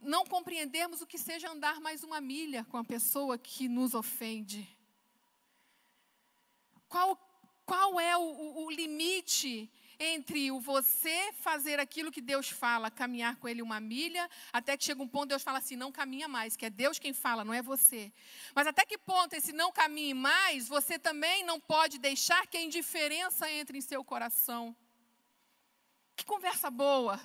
[0.00, 4.66] não compreendermos o que seja andar mais uma milha com a pessoa que nos ofende.
[6.88, 7.16] Qual,
[7.64, 9.70] qual é o, o limite
[10.02, 14.84] entre o você fazer aquilo que Deus fala, caminhar com Ele uma milha, até que
[14.84, 17.52] chega um ponto Deus fala assim, não caminha mais, que é Deus quem fala, não
[17.52, 18.10] é você.
[18.54, 22.62] Mas até que ponto esse não caminhe mais, você também não pode deixar que a
[22.62, 24.74] indiferença entre em seu coração.
[26.16, 27.20] Que conversa boa.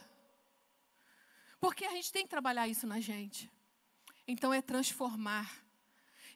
[1.62, 3.50] Porque a gente tem que trabalhar isso na gente.
[4.28, 5.65] Então é transformar.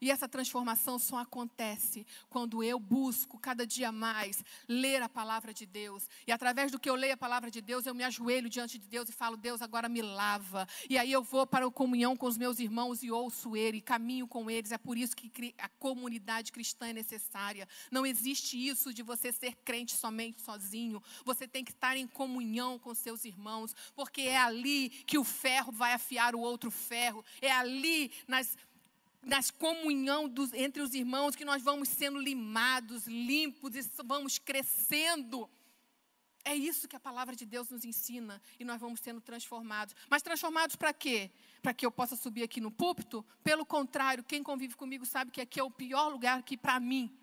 [0.02, 5.66] E essa transformação só acontece quando eu busco cada dia mais ler a palavra de
[5.66, 6.10] Deus.
[6.26, 8.88] E através do que eu leio a palavra de Deus, eu me ajoelho diante de
[8.88, 10.68] Deus e falo: Deus, agora me lava.
[10.90, 14.28] E aí eu vou para a comunhão com os meus irmãos e ouço ele, caminho
[14.28, 14.72] com eles.
[14.72, 17.68] É por isso que a comunidade cristã é necessária.
[17.92, 21.02] Não existe isso de você ser crente somente sozinho.
[21.26, 25.72] Você tem que estar em comunhão com seus irmãos, porque é ali que o ferro
[25.72, 27.24] vai afiar o outro ferro.
[27.42, 28.58] É ali nas
[29.22, 35.50] nas comunhão dos, entre os irmãos, que nós vamos sendo limados, limpos e vamos crescendo.
[36.46, 39.96] É isso que a palavra de Deus nos ensina e nós vamos sendo transformados.
[40.10, 41.30] Mas transformados para quê?
[41.62, 43.26] Para que eu possa subir aqui no púlpito?
[43.44, 47.16] Pelo contrário, quem convive comigo sabe que aqui é o pior lugar aqui para mim.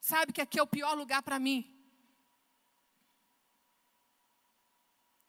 [0.00, 1.72] Sabe que aqui é o pior lugar para mim.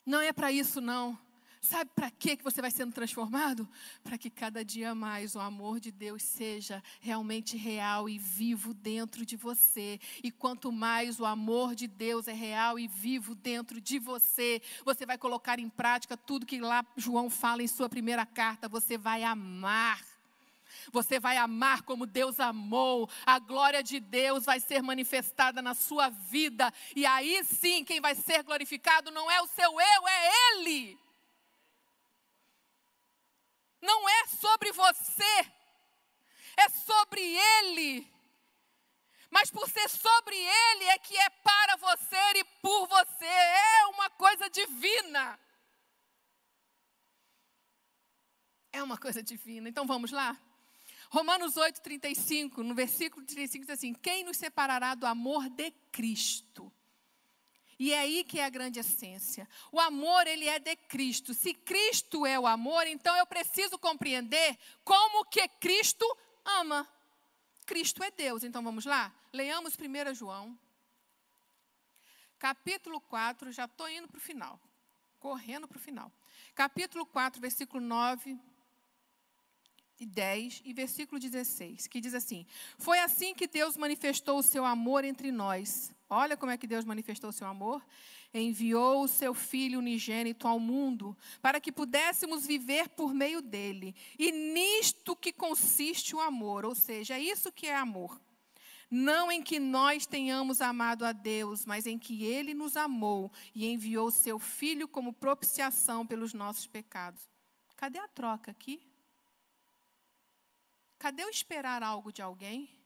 [0.06, 1.18] Não é para isso não.
[1.60, 3.68] Sabe para que você vai sendo transformado?
[4.04, 9.26] Para que cada dia mais o amor de Deus seja realmente real e vivo dentro
[9.26, 9.98] de você.
[10.22, 15.04] E quanto mais o amor de Deus é real e vivo dentro de você, você
[15.04, 18.68] vai colocar em prática tudo que lá João fala em sua primeira carta.
[18.68, 20.00] Você vai amar.
[20.92, 23.08] Você vai amar como Deus amou.
[23.26, 26.72] A glória de Deus vai ser manifestada na sua vida.
[26.94, 31.07] E aí sim, quem vai ser glorificado não é o seu eu, é Ele.
[33.80, 35.52] Não é sobre você,
[36.56, 38.18] é sobre Ele.
[39.30, 43.24] Mas por ser sobre Ele é que é para você e por você.
[43.24, 45.38] É uma coisa divina.
[48.72, 49.68] É uma coisa divina.
[49.68, 50.36] Então vamos lá?
[51.10, 56.72] Romanos 8, 35, no versículo 35 diz assim: Quem nos separará do amor de Cristo?
[57.78, 59.48] E é aí que é a grande essência.
[59.70, 61.32] O amor, ele é de Cristo.
[61.32, 66.04] Se Cristo é o amor, então eu preciso compreender como que Cristo
[66.44, 66.88] ama.
[67.64, 68.42] Cristo é Deus.
[68.42, 69.14] Então vamos lá?
[69.32, 70.58] Leamos 1 João,
[72.38, 74.58] capítulo 4, já estou indo para o final,
[75.20, 76.10] correndo para o final.
[76.54, 78.38] Capítulo 4, versículo 9
[80.00, 82.46] e 10 e versículo 16, que diz assim:
[82.78, 85.92] Foi assim que Deus manifestou o seu amor entre nós.
[86.10, 87.84] Olha como é que Deus manifestou o seu amor.
[88.32, 93.94] Enviou o seu Filho unigênito ao mundo para que pudéssemos viver por meio dele.
[94.18, 98.18] E nisto que consiste o amor, ou seja, é isso que é amor.
[98.90, 103.66] Não em que nós tenhamos amado a Deus, mas em que ele nos amou e
[103.66, 107.28] enviou o seu Filho como propiciação pelos nossos pecados.
[107.76, 108.80] Cadê a troca aqui?
[110.98, 112.77] Cadê o esperar algo de alguém?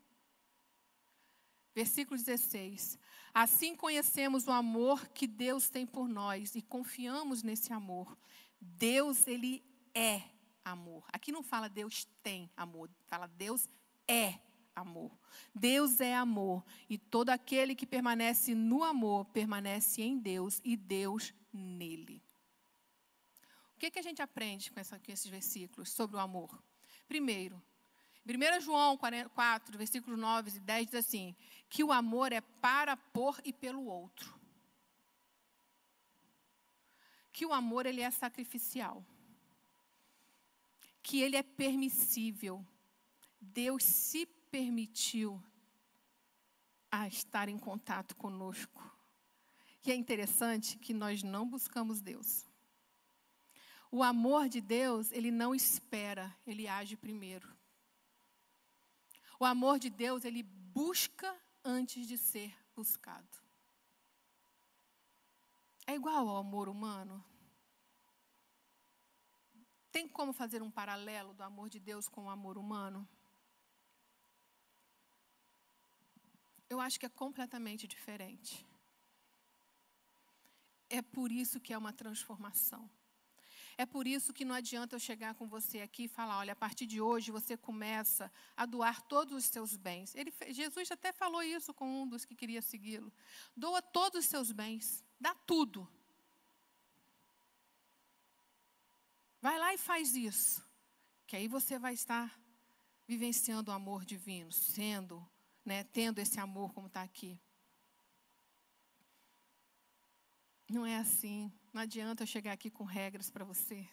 [1.74, 2.98] Versículo 16.
[3.32, 8.16] Assim conhecemos o amor que Deus tem por nós e confiamos nesse amor.
[8.60, 9.64] Deus, ele
[9.94, 10.22] é
[10.64, 11.04] amor.
[11.12, 13.68] Aqui não fala Deus tem amor, fala Deus
[14.06, 14.38] é
[14.74, 15.10] amor.
[15.54, 21.34] Deus é amor e todo aquele que permanece no amor permanece em Deus e Deus
[21.52, 22.22] nele.
[23.76, 26.62] O que, que a gente aprende com, essa, com esses versículos sobre o amor?
[27.08, 27.60] Primeiro,
[28.24, 31.34] 1 João 4, versículos 9 e 10 diz assim:
[31.72, 34.38] que o amor é para por e pelo outro.
[37.32, 39.02] Que o amor ele é sacrificial.
[41.02, 42.62] Que ele é permissível.
[43.40, 45.42] Deus se permitiu
[46.90, 48.82] a estar em contato conosco.
[49.82, 52.44] E é interessante que nós não buscamos Deus.
[53.90, 57.48] O amor de Deus, ele não espera, ele age primeiro.
[59.40, 61.34] O amor de Deus, ele busca
[61.64, 63.38] antes de ser buscado.
[65.86, 67.24] É igual ao amor humano?
[69.90, 73.06] Tem como fazer um paralelo do amor de Deus com o amor humano?
[76.70, 78.66] Eu acho que é completamente diferente.
[80.88, 82.88] É por isso que é uma transformação.
[83.76, 86.56] É por isso que não adianta eu chegar com você aqui e falar: olha, a
[86.56, 90.14] partir de hoje você começa a doar todos os seus bens.
[90.14, 93.12] Ele, Jesus até falou isso com um dos que queria segui-lo.
[93.56, 95.88] Doa todos os seus bens, dá tudo.
[99.40, 100.64] Vai lá e faz isso,
[101.26, 102.40] que aí você vai estar
[103.08, 105.28] vivenciando o amor divino, sendo,
[105.64, 107.40] né, tendo esse amor como está aqui.
[110.68, 111.52] Não é assim.
[111.72, 113.88] Não adianta eu chegar aqui com regras para você.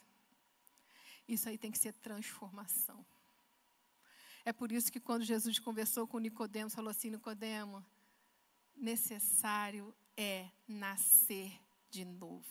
[1.28, 3.06] Isso aí tem que ser transformação.
[4.44, 7.86] É por isso que quando Jesus conversou com Nicodemo, falou assim: Nicodemo,
[8.76, 11.60] necessário é nascer
[11.90, 12.46] de novo.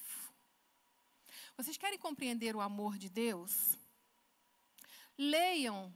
[1.57, 3.76] Vocês querem compreender o amor de Deus?
[5.16, 5.93] Leiam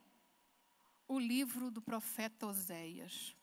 [1.06, 3.36] o livro do profeta Oséias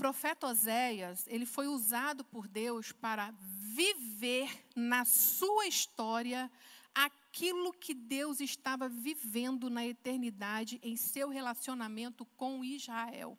[0.00, 6.50] profeta Oséias, ele foi usado por Deus para viver na sua história
[6.94, 13.36] aquilo que Deus estava vivendo na eternidade em seu relacionamento com Israel.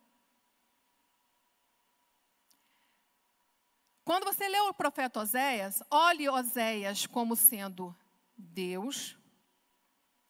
[4.04, 7.92] Quando você lê o profeta Oséias, olhe Oséias como sendo
[8.36, 9.16] Deus,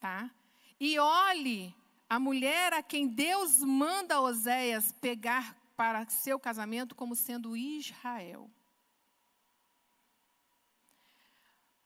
[0.00, 0.30] tá?
[0.80, 1.74] E olhe
[2.08, 8.48] a mulher a quem Deus manda Oséias pegar para seu casamento como sendo Israel.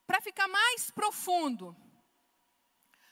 [0.07, 1.75] Para ficar mais profundo,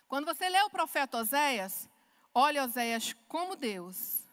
[0.07, 1.89] quando você lê o profeta Oséias,
[2.35, 4.29] olhe Oséias como Deus.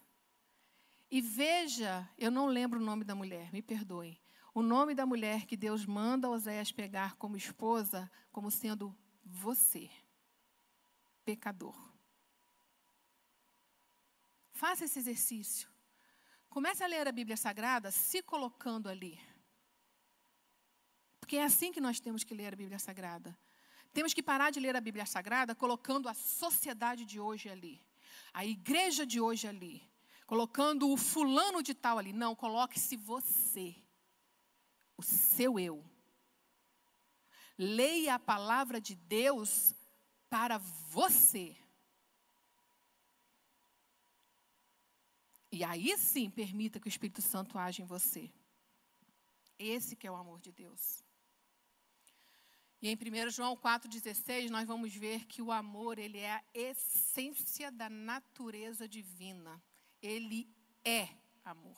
[1.09, 4.21] E veja, eu não lembro o nome da mulher, me perdoem.
[4.53, 8.93] O nome da mulher que Deus manda Oséias pegar como esposa, como sendo
[9.23, 9.89] você,
[11.23, 11.79] pecador.
[14.51, 15.70] Faça esse exercício.
[16.51, 19.17] Comece a ler a Bíblia Sagrada se colocando ali.
[21.17, 23.39] Porque é assim que nós temos que ler a Bíblia Sagrada.
[23.93, 27.81] Temos que parar de ler a Bíblia Sagrada colocando a sociedade de hoje ali,
[28.33, 29.81] a igreja de hoje ali,
[30.27, 32.11] colocando o fulano de tal ali.
[32.11, 33.73] Não, coloque-se você,
[34.97, 35.81] o seu eu.
[37.57, 39.73] Leia a palavra de Deus
[40.29, 41.55] para você.
[45.51, 48.31] E aí sim permita que o Espírito Santo age em você.
[49.59, 51.03] Esse que é o amor de Deus.
[52.81, 57.71] E em 1 João 4,16, nós vamos ver que o amor, ele é a essência
[57.71, 59.61] da natureza divina.
[60.01, 60.49] Ele
[60.83, 61.07] é
[61.43, 61.77] amor.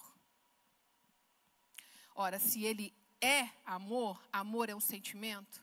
[2.16, 5.62] Ora, se ele é amor, amor é um sentimento,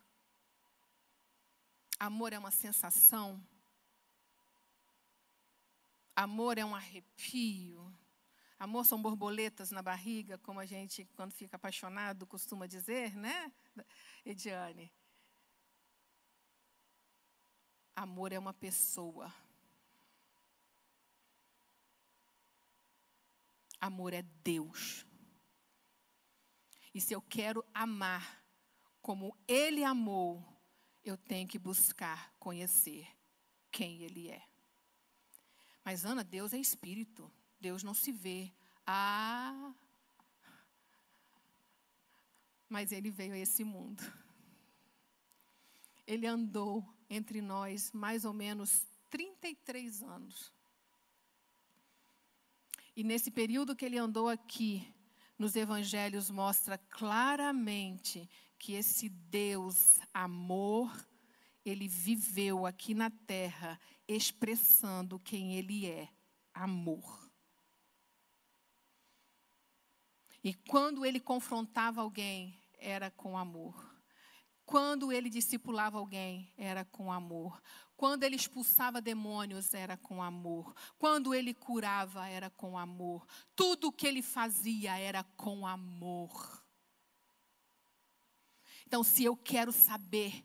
[1.98, 3.40] amor é uma sensação,
[6.22, 7.92] amor é um arrepio,
[8.60, 13.50] Amor são borboletas na barriga, como a gente, quando fica apaixonado, costuma dizer, né,
[14.22, 14.92] Ediane?
[17.96, 19.34] Amor é uma pessoa.
[23.80, 25.06] Amor é Deus.
[26.92, 28.44] E se eu quero amar
[29.00, 30.46] como Ele amou,
[31.02, 33.08] eu tenho que buscar conhecer
[33.70, 34.49] quem Ele é.
[35.84, 37.30] Mas, Ana, Deus é espírito.
[37.60, 38.52] Deus não se vê.
[38.86, 39.72] Ah,
[42.68, 44.02] mas ele veio a esse mundo.
[46.06, 50.52] Ele andou entre nós mais ou menos 33 anos.
[52.96, 54.92] E nesse período que ele andou aqui,
[55.38, 58.28] nos evangelhos mostra claramente
[58.58, 60.92] que esse Deus amor,
[61.64, 66.08] ele viveu aqui na terra expressando quem ele é,
[66.54, 67.30] amor.
[70.42, 73.90] E quando ele confrontava alguém, era com amor.
[74.64, 77.60] Quando ele discipulava alguém, era com amor.
[77.96, 80.74] Quando ele expulsava demônios, era com amor.
[80.96, 83.26] Quando ele curava, era com amor.
[83.54, 86.64] Tudo o que ele fazia era com amor.
[88.86, 90.44] Então, se eu quero saber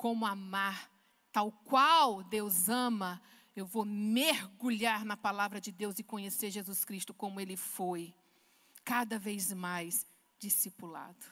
[0.00, 0.90] como amar,
[1.30, 3.20] tal qual Deus ama,
[3.54, 8.14] eu vou mergulhar na palavra de Deus e conhecer Jesus Cristo como ele foi
[8.82, 10.06] cada vez mais
[10.38, 11.26] discipulado.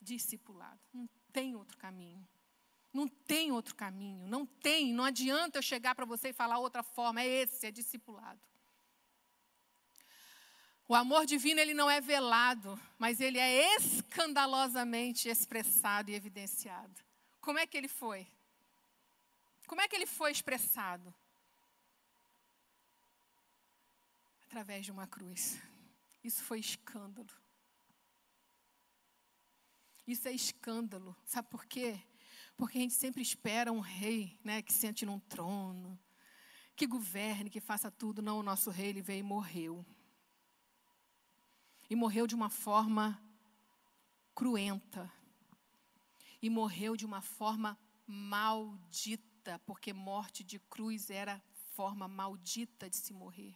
[0.00, 0.80] discipulado.
[0.90, 2.26] Não tem outro caminho.
[2.90, 4.26] Não tem outro caminho.
[4.26, 4.90] Não tem.
[4.90, 7.20] Não adianta eu chegar para você e falar outra forma.
[7.20, 8.40] É esse, é discipulado.
[10.86, 17.00] O amor divino ele não é velado, mas ele é escandalosamente expressado e evidenciado.
[17.40, 18.26] Como é que ele foi?
[19.66, 21.12] Como é que ele foi expressado?
[24.46, 25.58] Através de uma cruz.
[26.22, 27.28] Isso foi escândalo.
[30.06, 31.16] Isso é escândalo.
[31.24, 31.98] Sabe por quê?
[32.56, 35.98] Porque a gente sempre espera um rei, né, que sente num trono,
[36.76, 38.20] que governe, que faça tudo.
[38.20, 39.84] Não, o nosso rei, ele veio e morreu.
[41.88, 43.20] E morreu de uma forma
[44.34, 45.10] cruenta.
[46.40, 51.42] E morreu de uma forma maldita, porque morte de cruz era
[51.74, 53.54] forma maldita de se morrer.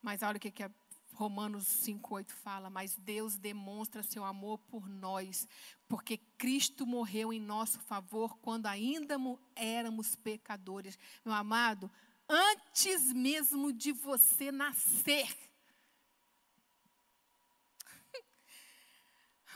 [0.00, 0.70] Mas olha o que, que a
[1.14, 5.48] Romanos 5,8 fala, mas Deus demonstra seu amor por nós,
[5.88, 9.16] porque Cristo morreu em nosso favor quando ainda
[9.56, 10.96] éramos pecadores.
[11.24, 11.90] Meu amado,
[12.28, 15.47] antes mesmo de você nascer,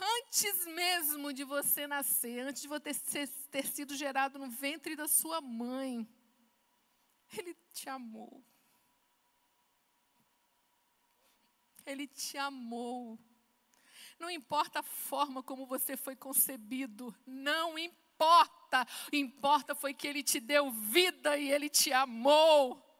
[0.03, 5.41] antes mesmo de você nascer, antes de você ter sido gerado no ventre da sua
[5.41, 6.07] mãe,
[7.37, 8.43] Ele te amou.
[11.85, 13.19] Ele te amou.
[14.19, 18.87] Não importa a forma como você foi concebido, não importa.
[19.11, 22.92] Importa foi que ele te deu vida e ele te amou.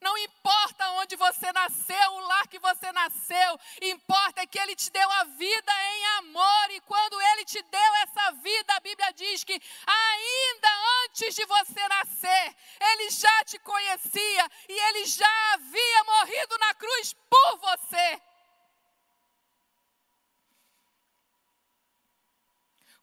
[0.00, 4.90] Não importa onde você nasceu, o lar que você nasceu, importa é que Ele te
[4.90, 9.44] deu a vida em amor, e quando Ele te deu essa vida, a Bíblia diz
[9.44, 10.68] que ainda
[11.04, 17.14] antes de você nascer, Ele já te conhecia e Ele já havia morrido na cruz
[17.28, 18.22] por você.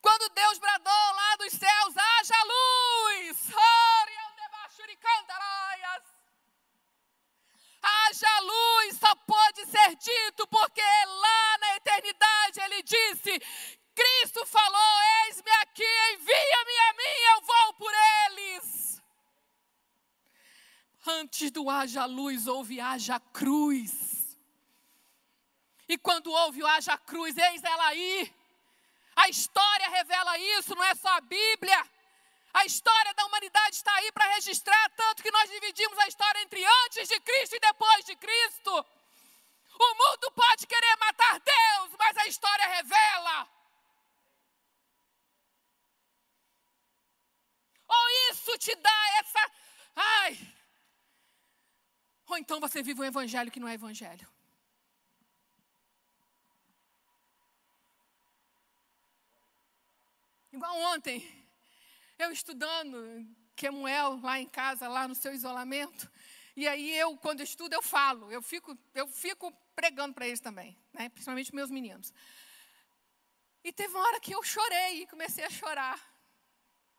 [0.01, 3.51] Quando Deus bradou lá dos céus, haja luz!
[5.01, 6.10] Cantaraias
[7.81, 13.39] haja luz, só pode ser dito, porque lá na eternidade ele disse:
[13.93, 17.91] Cristo falou: Eis-me aqui, envia-me a mim, eu vou por
[18.25, 19.01] eles.
[21.07, 24.37] Antes do haja luz, houve haja cruz.
[25.87, 28.33] E quando houve o haja cruz, eis ela aí.
[29.15, 31.89] A história revela isso, não é só a Bíblia.
[32.53, 36.63] A história da humanidade está aí para registrar, tanto que nós dividimos a história entre
[36.63, 38.71] antes de Cristo e depois de Cristo.
[39.79, 43.49] O mundo pode querer matar Deus, mas a história revela.
[47.87, 49.51] Ou isso te dá essa.
[49.95, 50.37] Ai.
[52.27, 54.27] Ou então você vive um evangelho que não é evangelho.
[60.53, 61.40] Igual ontem
[62.21, 66.09] eu estudando Quemuel lá em casa, lá no seu isolamento.
[66.55, 70.39] E aí eu, quando eu estudo, eu falo, eu fico, eu fico pregando para eles
[70.39, 71.09] também, né?
[71.09, 72.13] principalmente meus meninos.
[73.63, 75.99] E teve uma hora que eu chorei e comecei a chorar.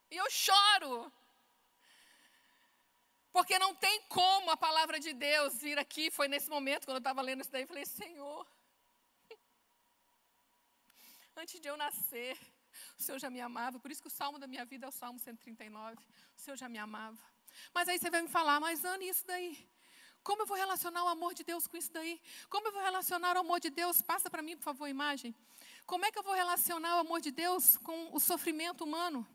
[0.09, 1.11] E eu choro.
[3.31, 6.11] Porque não tem como a palavra de Deus vir aqui.
[6.11, 8.47] Foi nesse momento, quando eu estava lendo isso daí, eu falei: Senhor,
[11.35, 12.37] antes de eu nascer,
[12.97, 13.79] o Senhor já me amava.
[13.79, 15.95] Por isso que o salmo da minha vida é o Salmo 139.
[16.37, 17.19] O Senhor já me amava.
[17.73, 19.69] Mas aí você vai me falar, mas Ana, isso daí?
[20.23, 22.21] Como eu vou relacionar o amor de Deus com isso daí?
[22.49, 24.01] Como eu vou relacionar o amor de Deus?
[24.01, 25.35] Passa para mim, por favor, a imagem.
[25.85, 29.27] Como é que eu vou relacionar o amor de Deus com o sofrimento humano?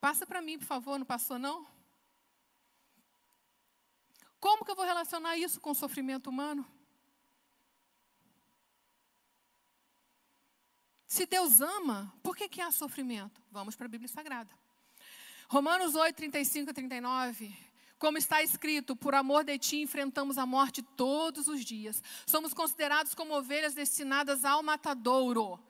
[0.00, 1.66] Passa para mim, por favor, não passou não?
[4.38, 6.66] Como que eu vou relacionar isso com o sofrimento humano?
[11.12, 13.38] Se Deus ama, por que, que há sofrimento?
[13.50, 14.50] Vamos para a Bíblia Sagrada.
[15.46, 17.54] Romanos 8, 35 a 39.
[17.98, 22.02] Como está escrito, por amor de ti enfrentamos a morte todos os dias.
[22.24, 25.62] Somos considerados como ovelhas destinadas ao matadouro.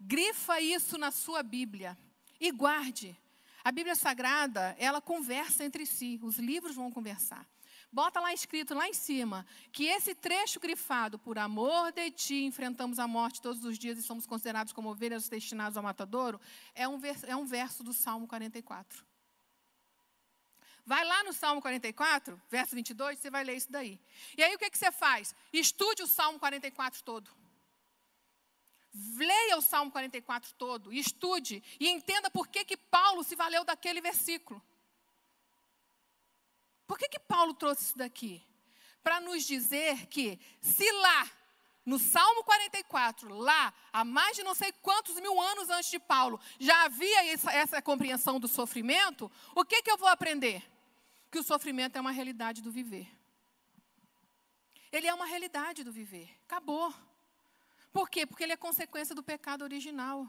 [0.00, 1.94] Grifa isso na sua Bíblia
[2.40, 3.14] e guarde.
[3.62, 7.46] A Bíblia Sagrada, ela conversa entre si, os livros vão conversar.
[7.90, 12.98] Bota lá escrito, lá em cima, que esse trecho grifado, por amor de ti, enfrentamos
[12.98, 16.38] a morte todos os dias e somos considerados como ovelhas destinadas ao matadouro,
[16.74, 19.06] é um, é um verso do Salmo 44.
[20.84, 23.98] Vai lá no Salmo 44, verso 22, você vai ler isso daí.
[24.36, 25.34] E aí o que, que você faz?
[25.52, 27.30] Estude o Salmo 44 todo.
[29.16, 34.00] Leia o Salmo 44 todo, estude e entenda por que, que Paulo se valeu daquele
[34.00, 34.62] versículo.
[36.88, 38.42] Por que, que Paulo trouxe isso daqui?
[39.02, 41.30] Para nos dizer que, se lá,
[41.84, 46.40] no Salmo 44, lá, há mais de não sei quantos mil anos antes de Paulo,
[46.58, 50.64] já havia essa, essa compreensão do sofrimento, o que, que eu vou aprender?
[51.30, 53.06] Que o sofrimento é uma realidade do viver.
[54.90, 56.30] Ele é uma realidade do viver.
[56.46, 56.92] Acabou.
[57.92, 58.24] Por quê?
[58.24, 60.26] Porque ele é consequência do pecado original.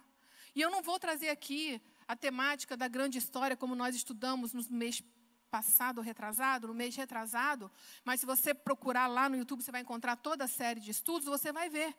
[0.53, 4.61] E eu não vou trazer aqui a temática da grande história como nós estudamos no
[4.69, 5.01] mês
[5.49, 7.71] passado, retrasado, no mês retrasado,
[8.03, 11.27] mas se você procurar lá no YouTube, você vai encontrar toda a série de estudos,
[11.27, 11.95] você vai ver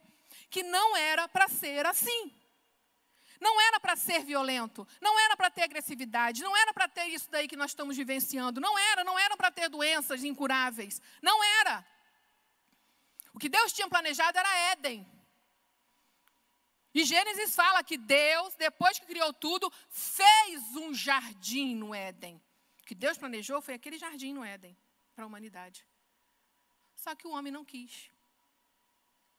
[0.49, 2.33] que não era para ser assim.
[3.41, 7.31] Não era para ser violento, não era para ter agressividade, não era para ter isso
[7.31, 11.85] daí que nós estamos vivenciando, não era, não era para ter doenças incuráveis, não era.
[13.33, 15.11] O que Deus tinha planejado era Éden.
[16.93, 22.43] E Gênesis fala que Deus, depois que criou tudo, fez um jardim no Éden.
[22.91, 24.77] Que Deus planejou foi aquele jardim no Éden
[25.15, 25.87] para a humanidade.
[26.97, 28.11] Só que o homem não quis.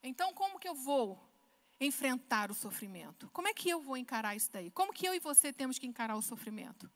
[0.01, 1.21] Então, como que eu vou
[1.77, 3.29] enfrentar o sofrimento?
[3.31, 4.71] Como é que eu vou encarar isso daí?
[4.71, 6.89] Como que eu e você temos que encarar o sofrimento?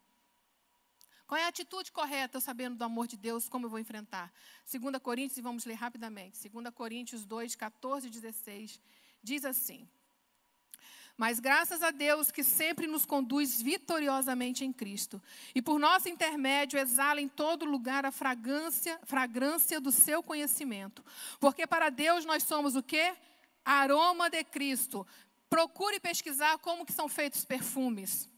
[1.27, 4.31] Qual é a atitude correta, eu sabendo do amor de Deus, como eu vou enfrentar?
[4.71, 6.47] 2 Coríntios, e vamos ler rapidamente.
[6.47, 8.81] 2 Coríntios 2, 14 e 16,
[9.21, 9.89] diz assim:
[11.17, 15.21] Mas graças a Deus que sempre nos conduz vitoriosamente em Cristo,
[15.53, 21.03] e por nosso intermédio exala em todo lugar a fragrância, fragrância do seu conhecimento.
[21.39, 23.15] Porque para Deus nós somos o quê?
[23.63, 25.07] Aroma de Cristo.
[25.49, 28.29] Procure pesquisar como que são feitos perfumes.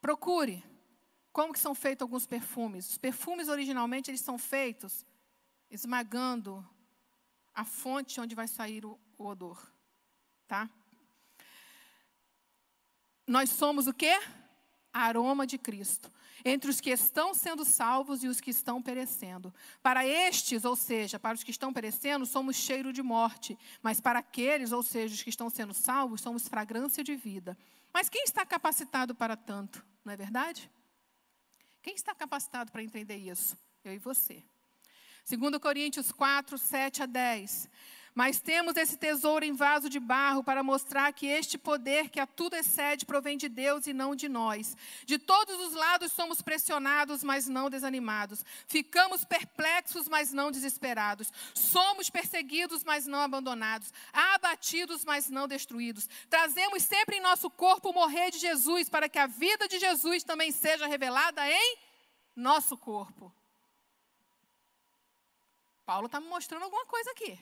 [0.00, 0.64] Procure
[1.32, 2.90] como que são feitos alguns perfumes.
[2.90, 5.06] Os perfumes originalmente eles são feitos
[5.70, 6.66] esmagando
[7.54, 9.60] a fonte onde vai sair o, o odor,
[10.48, 10.68] tá?
[13.26, 14.18] Nós somos o quê?
[14.90, 16.10] Aroma de Cristo,
[16.42, 19.54] entre os que estão sendo salvos e os que estão perecendo.
[19.82, 24.20] Para estes, ou seja, para os que estão perecendo, somos cheiro de morte, mas para
[24.20, 27.56] aqueles, ou seja, os que estão sendo salvos, somos fragrância de vida.
[27.92, 29.84] Mas quem está capacitado para tanto?
[30.02, 30.70] Não é verdade?
[31.82, 33.56] Quem está capacitado para entender isso?
[33.84, 34.42] Eu e você.
[35.28, 37.68] 2 Coríntios 4, 7 a 10.
[38.14, 42.26] Mas temos esse tesouro em vaso de barro para mostrar que este poder que a
[42.26, 44.76] tudo excede provém de Deus e não de nós.
[45.04, 48.44] De todos os lados somos pressionados, mas não desanimados.
[48.66, 51.32] Ficamos perplexos, mas não desesperados.
[51.54, 53.92] Somos perseguidos, mas não abandonados.
[54.12, 56.08] Abatidos, mas não destruídos.
[56.28, 60.24] Trazemos sempre em nosso corpo o morrer de Jesus, para que a vida de Jesus
[60.24, 61.78] também seja revelada em
[62.34, 63.32] nosso corpo.
[65.84, 67.38] Paulo está me mostrando alguma coisa aqui.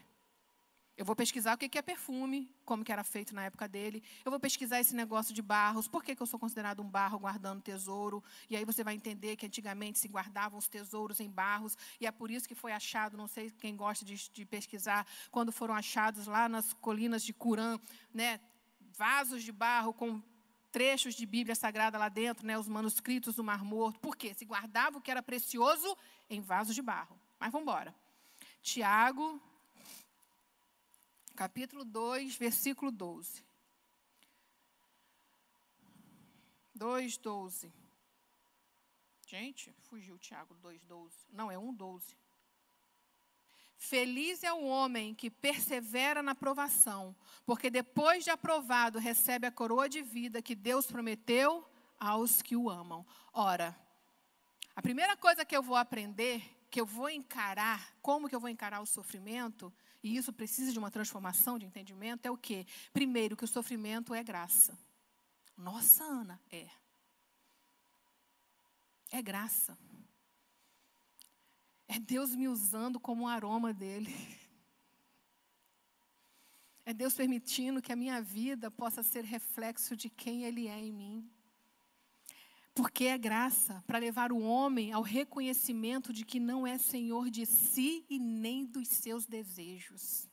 [0.97, 4.03] Eu vou pesquisar o que é perfume, como que era feito na época dele.
[4.25, 7.19] Eu vou pesquisar esse negócio de barros, por que, que eu sou considerado um barro
[7.19, 8.25] guardando tesouro.
[8.49, 11.77] E aí você vai entender que antigamente se guardavam os tesouros em barros.
[12.01, 15.53] E é por isso que foi achado, não sei quem gosta de, de pesquisar, quando
[15.53, 17.79] foram achados lá nas colinas de Curã,
[18.13, 18.41] né,
[18.97, 20.23] vasos de barro com
[20.73, 24.01] trechos de Bíblia Sagrada lá dentro, né, os manuscritos do Mar Morto.
[24.01, 24.33] Por quê?
[24.33, 25.95] Se guardava o que era precioso
[26.31, 27.21] em vasos de barro.
[27.39, 27.95] Mas vamos embora.
[28.63, 29.39] Tiago
[31.37, 33.45] capítulo 2, versículo 12.
[36.75, 37.73] 2, 12.
[39.27, 41.15] Gente, fugiu Tiago 2, 12.
[41.31, 42.17] Não, é 1, 12.
[43.77, 47.15] Feliz é o homem que persevera na provação,
[47.45, 51.69] porque depois de aprovado recebe a coroa de vida que Deus prometeu
[51.99, 53.07] aos que o amam.
[53.33, 53.79] Ora,
[54.75, 58.49] a primeira coisa que eu vou aprender, que eu vou encarar, como que eu vou
[58.49, 59.73] encarar o sofrimento,
[60.07, 62.65] e isso precisa de uma transformação de entendimento, é o quê?
[62.93, 64.79] Primeiro, que o sofrimento é graça.
[65.57, 66.69] Nossa, Ana, é.
[69.11, 69.77] É graça.
[71.89, 74.15] É Deus me usando como aroma dele.
[76.89, 80.93] É Deus permitindo que a minha vida possa ser reflexo de quem Ele é em
[80.93, 81.29] mim.
[82.77, 87.47] Porque é graça para levar o homem ao reconhecimento de que não é senhor de
[87.47, 90.29] si e nem dos seus desejos.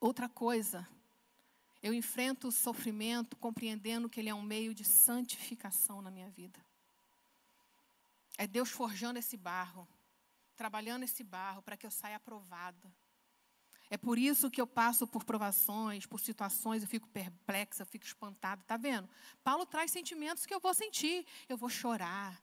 [0.00, 0.88] Outra coisa,
[1.82, 6.64] eu enfrento o sofrimento compreendendo que ele é um meio de santificação na minha vida.
[8.38, 9.88] É Deus forjando esse barro,
[10.54, 12.94] trabalhando esse barro para que eu saia aprovada
[13.90, 18.04] é por isso que eu passo por provações, por situações, eu fico perplexa, eu fico
[18.04, 18.60] espantada.
[18.60, 19.08] Está vendo?
[19.42, 21.26] Paulo traz sentimentos que eu vou sentir.
[21.48, 22.38] Eu vou chorar.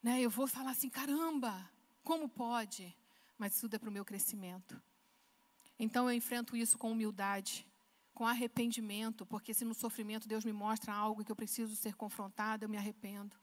[0.00, 0.20] Né?
[0.20, 1.68] Eu vou falar assim: caramba,
[2.04, 2.96] como pode?
[3.36, 4.80] Mas isso tudo é para o meu crescimento.
[5.78, 7.66] Então eu enfrento isso com humildade,
[8.14, 12.64] com arrependimento, porque se no sofrimento Deus me mostra algo que eu preciso ser confrontada,
[12.64, 13.36] eu me arrependo.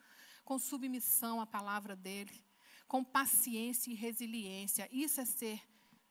[0.43, 2.45] Com submissão à palavra dele,
[2.87, 4.87] com paciência e resiliência.
[4.91, 5.61] Isso é ser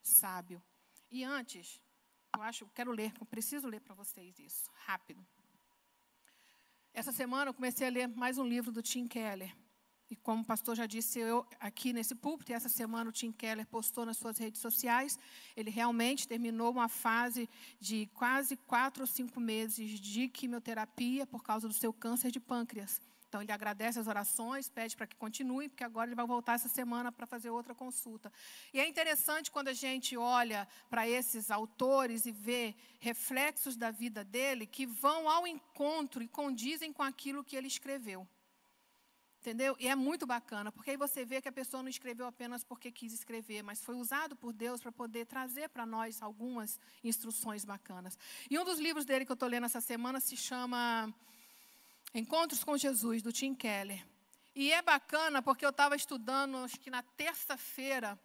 [0.02, 0.62] sábio.
[1.16, 1.80] E antes,
[2.36, 5.24] eu acho, quero ler, preciso ler para vocês isso, rápido.
[6.92, 9.56] Essa semana eu comecei a ler mais um livro do Tim Keller.
[10.10, 13.30] E como o pastor já disse, eu aqui nesse púlpito, e essa semana o Tim
[13.30, 15.16] Keller postou nas suas redes sociais,
[15.56, 17.48] ele realmente terminou uma fase
[17.78, 23.00] de quase quatro ou cinco meses de quimioterapia por causa do seu câncer de pâncreas.
[23.34, 26.68] Então, ele agradece as orações, pede para que continue, porque agora ele vai voltar essa
[26.68, 28.32] semana para fazer outra consulta.
[28.72, 34.22] E é interessante quando a gente olha para esses autores e vê reflexos da vida
[34.22, 38.24] dele que vão ao encontro e condizem com aquilo que ele escreveu.
[39.40, 39.74] Entendeu?
[39.80, 42.92] E é muito bacana, porque aí você vê que a pessoa não escreveu apenas porque
[42.92, 48.16] quis escrever, mas foi usado por Deus para poder trazer para nós algumas instruções bacanas.
[48.48, 51.12] E um dos livros dele que eu estou lendo essa semana se chama
[52.14, 54.06] Encontros com Jesus, do Tim Keller.
[54.54, 58.16] E é bacana porque eu estava estudando, acho que na terça-feira,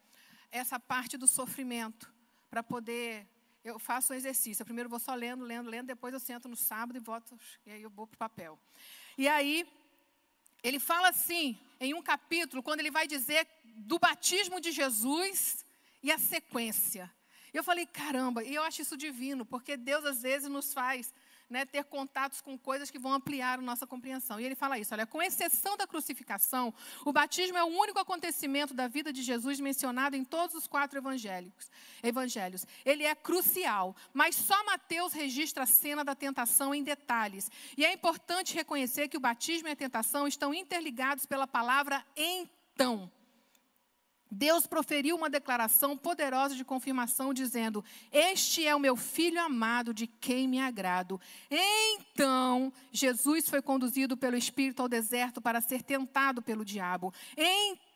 [0.52, 2.14] essa parte do sofrimento,
[2.52, 3.28] para poder.
[3.64, 4.64] Eu faço um exercício.
[4.64, 7.36] Primeiro eu vou só lendo, lendo, lendo, depois eu sento no sábado e voto,
[7.66, 8.60] e aí eu vou para o papel.
[9.18, 9.68] E aí,
[10.62, 15.66] ele fala assim, em um capítulo, quando ele vai dizer do batismo de Jesus
[16.04, 17.12] e a sequência.
[17.52, 21.12] Eu falei, caramba, e eu acho isso divino, porque Deus às vezes nos faz
[21.50, 24.40] né, ter contatos com coisas que vão ampliar a nossa compreensão.
[24.40, 26.74] E ele fala isso: olha, com exceção da crucificação,
[27.04, 31.00] o batismo é o único acontecimento da vida de Jesus mencionado em todos os quatro
[31.00, 31.70] evangélicos,
[32.04, 32.66] evangelhos.
[32.86, 37.50] Ele é crucial, mas só Mateus registra a cena da tentação em detalhes.
[37.78, 43.12] E é importante reconhecer que o batismo e a tentação estão interligados pela palavra então.
[44.32, 50.06] Deus proferiu uma declaração poderosa de confirmação, dizendo: Este é o meu filho amado, de
[50.06, 51.20] quem me agrado.
[51.50, 57.14] Então, Jesus foi conduzido pelo Espírito ao deserto para ser tentado pelo diabo.
[57.36, 57.89] Então,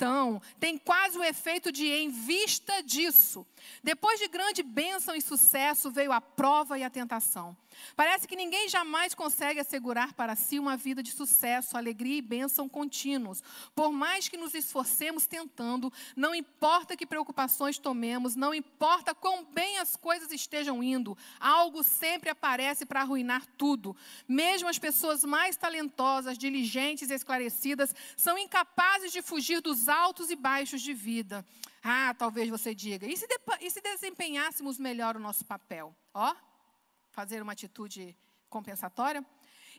[0.59, 3.45] tem quase o efeito de em vista disso.
[3.83, 7.55] Depois de grande bênção e sucesso, veio a prova e a tentação.
[7.95, 12.69] Parece que ninguém jamais consegue assegurar para si uma vida de sucesso, alegria e bênção
[12.69, 13.41] contínuos.
[13.75, 19.79] Por mais que nos esforcemos tentando, não importa que preocupações tomemos, não importa quão bem
[19.79, 23.95] as coisas estejam indo, algo sempre aparece para arruinar tudo.
[24.27, 30.35] Mesmo as pessoas mais talentosas, diligentes e esclarecidas são incapazes de fugir dos altos e
[30.35, 31.45] baixos de vida.
[31.83, 33.27] Ah, talvez você diga, e se,
[33.61, 35.95] e se desempenhássemos melhor o nosso papel?
[36.13, 36.35] Ó.
[37.11, 38.17] Fazer uma atitude
[38.49, 39.23] compensatória?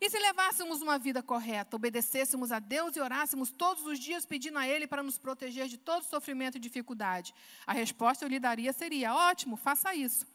[0.01, 4.59] E se levássemos uma vida correta, obedecêssemos a Deus e orássemos todos os dias pedindo
[4.59, 7.35] a Ele para nos proteger de todo sofrimento e dificuldade?
[7.67, 10.27] A resposta eu lhe daria seria: ótimo, faça isso.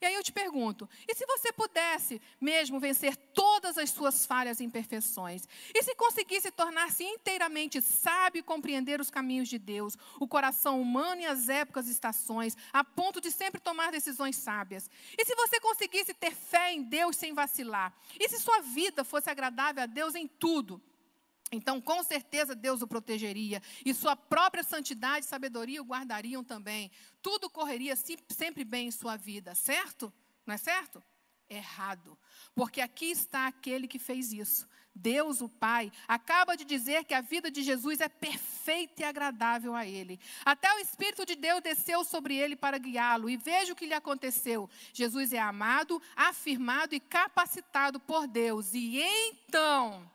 [0.00, 4.60] E aí eu te pergunto: e se você pudesse mesmo vencer todas as suas falhas
[4.60, 5.42] e imperfeições?
[5.74, 11.22] E se conseguisse tornar-se inteiramente sábio e compreender os caminhos de Deus, o coração humano
[11.22, 14.90] e as épocas e estações, a ponto de sempre tomar decisões sábias?
[15.16, 17.92] E se você conseguisse ter fé em Deus sem vacilar?
[18.18, 20.80] E se sua vida fosse agradável a Deus em tudo?
[21.50, 26.90] Então, com certeza, Deus o protegeria e sua própria santidade e sabedoria o guardariam também.
[27.28, 30.10] Tudo correria sempre bem em sua vida, certo?
[30.46, 31.04] Não é certo?
[31.46, 32.18] Errado.
[32.54, 34.66] Porque aqui está aquele que fez isso.
[34.94, 39.74] Deus, o Pai, acaba de dizer que a vida de Jesus é perfeita e agradável
[39.74, 40.18] a Ele.
[40.42, 43.28] Até o Espírito de Deus desceu sobre ele para guiá-lo.
[43.28, 44.66] E veja o que lhe aconteceu.
[44.94, 48.72] Jesus é amado, afirmado e capacitado por Deus.
[48.72, 50.10] E então,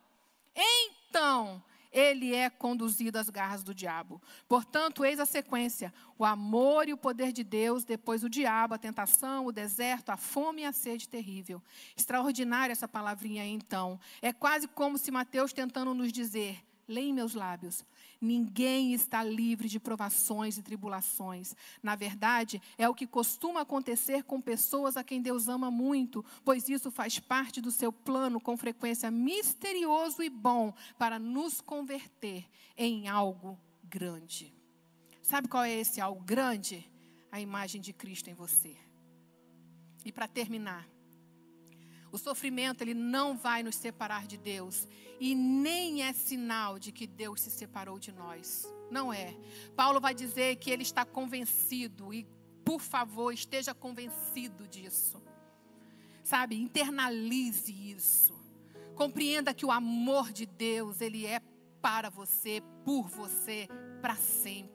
[0.55, 1.63] então,
[1.93, 4.21] ele é conduzido às garras do diabo.
[4.49, 8.77] Portanto, eis a sequência: o amor e o poder de Deus, depois o diabo, a
[8.79, 11.61] tentação, o deserto, a fome e a sede terrível.
[11.95, 13.99] Extraordinária essa palavrinha aí, então.
[14.21, 17.85] É quase como se Mateus tentando nos dizer: leia meus lábios.
[18.23, 21.53] Ninguém está livre de provações e tribulações.
[21.83, 26.69] Na verdade, é o que costuma acontecer com pessoas a quem Deus ama muito, pois
[26.69, 32.45] isso faz parte do seu plano com frequência misterioso e bom para nos converter
[32.77, 34.53] em algo grande.
[35.21, 36.89] Sabe qual é esse algo grande?
[37.29, 38.77] A imagem de Cristo em você.
[40.05, 40.87] E para terminar,
[42.13, 44.87] o sofrimento ele não vai nos separar de Deus
[45.19, 48.71] e nem é sinal de que Deus se separou de nós.
[48.91, 49.35] Não é.
[49.75, 52.27] Paulo vai dizer que ele está convencido e
[52.63, 55.21] por favor, esteja convencido disso.
[56.23, 58.33] Sabe, internalize isso.
[58.95, 61.41] Compreenda que o amor de Deus, ele é
[61.81, 63.67] para você, por você,
[64.01, 64.72] para sempre.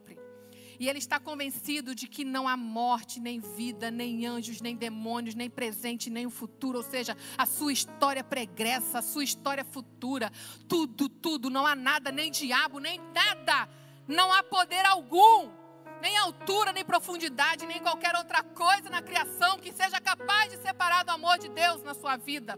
[0.79, 5.35] E ele está convencido de que não há morte, nem vida, nem anjos, nem demônios,
[5.35, 6.77] nem presente, nem o futuro.
[6.77, 10.31] Ou seja, a sua história pregressa, a sua história futura.
[10.69, 11.49] Tudo, tudo.
[11.49, 13.67] Não há nada, nem diabo, nem nada.
[14.07, 15.59] Não há poder algum
[16.01, 21.03] nem altura, nem profundidade, nem qualquer outra coisa na criação que seja capaz de separar
[21.03, 22.57] do amor de Deus na sua vida.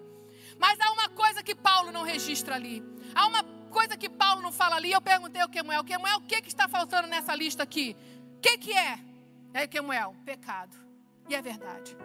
[0.59, 2.83] Mas há uma coisa que Paulo não registra ali.
[3.15, 4.91] Há uma coisa que Paulo não fala ali.
[4.91, 7.95] Eu perguntei ao Quemuel, Quemuel, o que, que está faltando nessa lista aqui?
[8.37, 8.99] O que, que é?
[9.53, 10.75] É Quemuel, pecado.
[11.27, 11.97] E é verdade.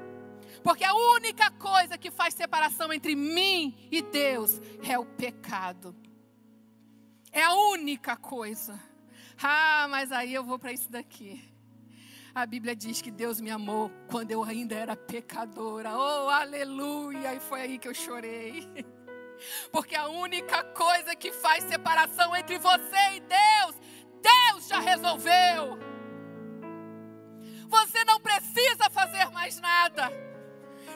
[0.62, 5.94] Porque a única coisa que faz separação entre mim e Deus é o pecado.
[7.30, 8.80] É a única coisa.
[9.42, 11.44] Ah, mas aí eu vou para isso daqui.
[12.34, 15.96] A Bíblia diz que Deus me amou quando eu ainda era pecadora.
[15.96, 17.34] Oh, aleluia!
[17.34, 18.68] E foi aí que eu chorei.
[19.70, 23.76] Porque a única coisa que faz separação entre você e Deus,
[24.20, 25.78] Deus já resolveu.
[27.68, 30.11] Você não precisa fazer mais nada.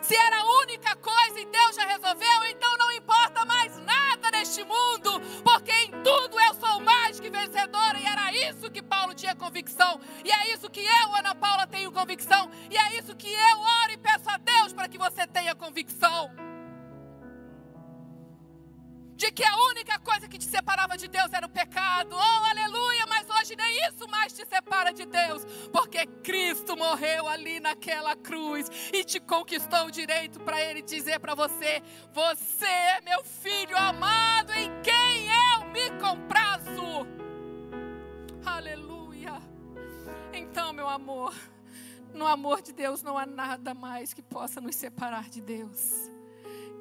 [0.02, 4.64] Se era a única coisa e Deus já resolveu, então não importa mais nada neste
[4.64, 9.34] mundo, porque em tudo eu sou mais que vencedora, e era isso que Paulo tinha
[9.34, 13.58] convicção, e é isso que eu, Ana Paula, tenho convicção, e é isso que eu
[13.58, 16.30] oro e peço a Deus para que você tenha convicção
[19.20, 22.16] de que a única coisa que te separava de Deus era o pecado.
[22.16, 23.04] Oh, aleluia!
[23.06, 28.70] Mas hoje nem isso mais te separa de Deus, porque Cristo morreu ali naquela cruz
[28.90, 31.82] e te conquistou o direito para Ele dizer para você:
[32.14, 37.06] Você é meu filho amado em quem eu me comprazo.
[38.46, 39.38] Aleluia!
[40.32, 41.34] Então, meu amor,
[42.14, 46.10] no amor de Deus não há nada mais que possa nos separar de Deus.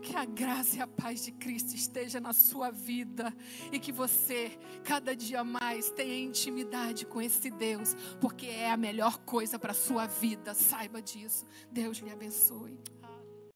[0.02, 3.34] Que a graça e a paz de Cristo esteja na sua vida
[3.72, 4.52] e que você,
[4.84, 10.08] cada dia mais, tenha intimidade com esse Deus, porque é a melhor coisa para sua
[10.08, 10.54] vida.
[10.54, 11.46] Saiba disso.
[11.72, 12.80] Deus lhe abençoe.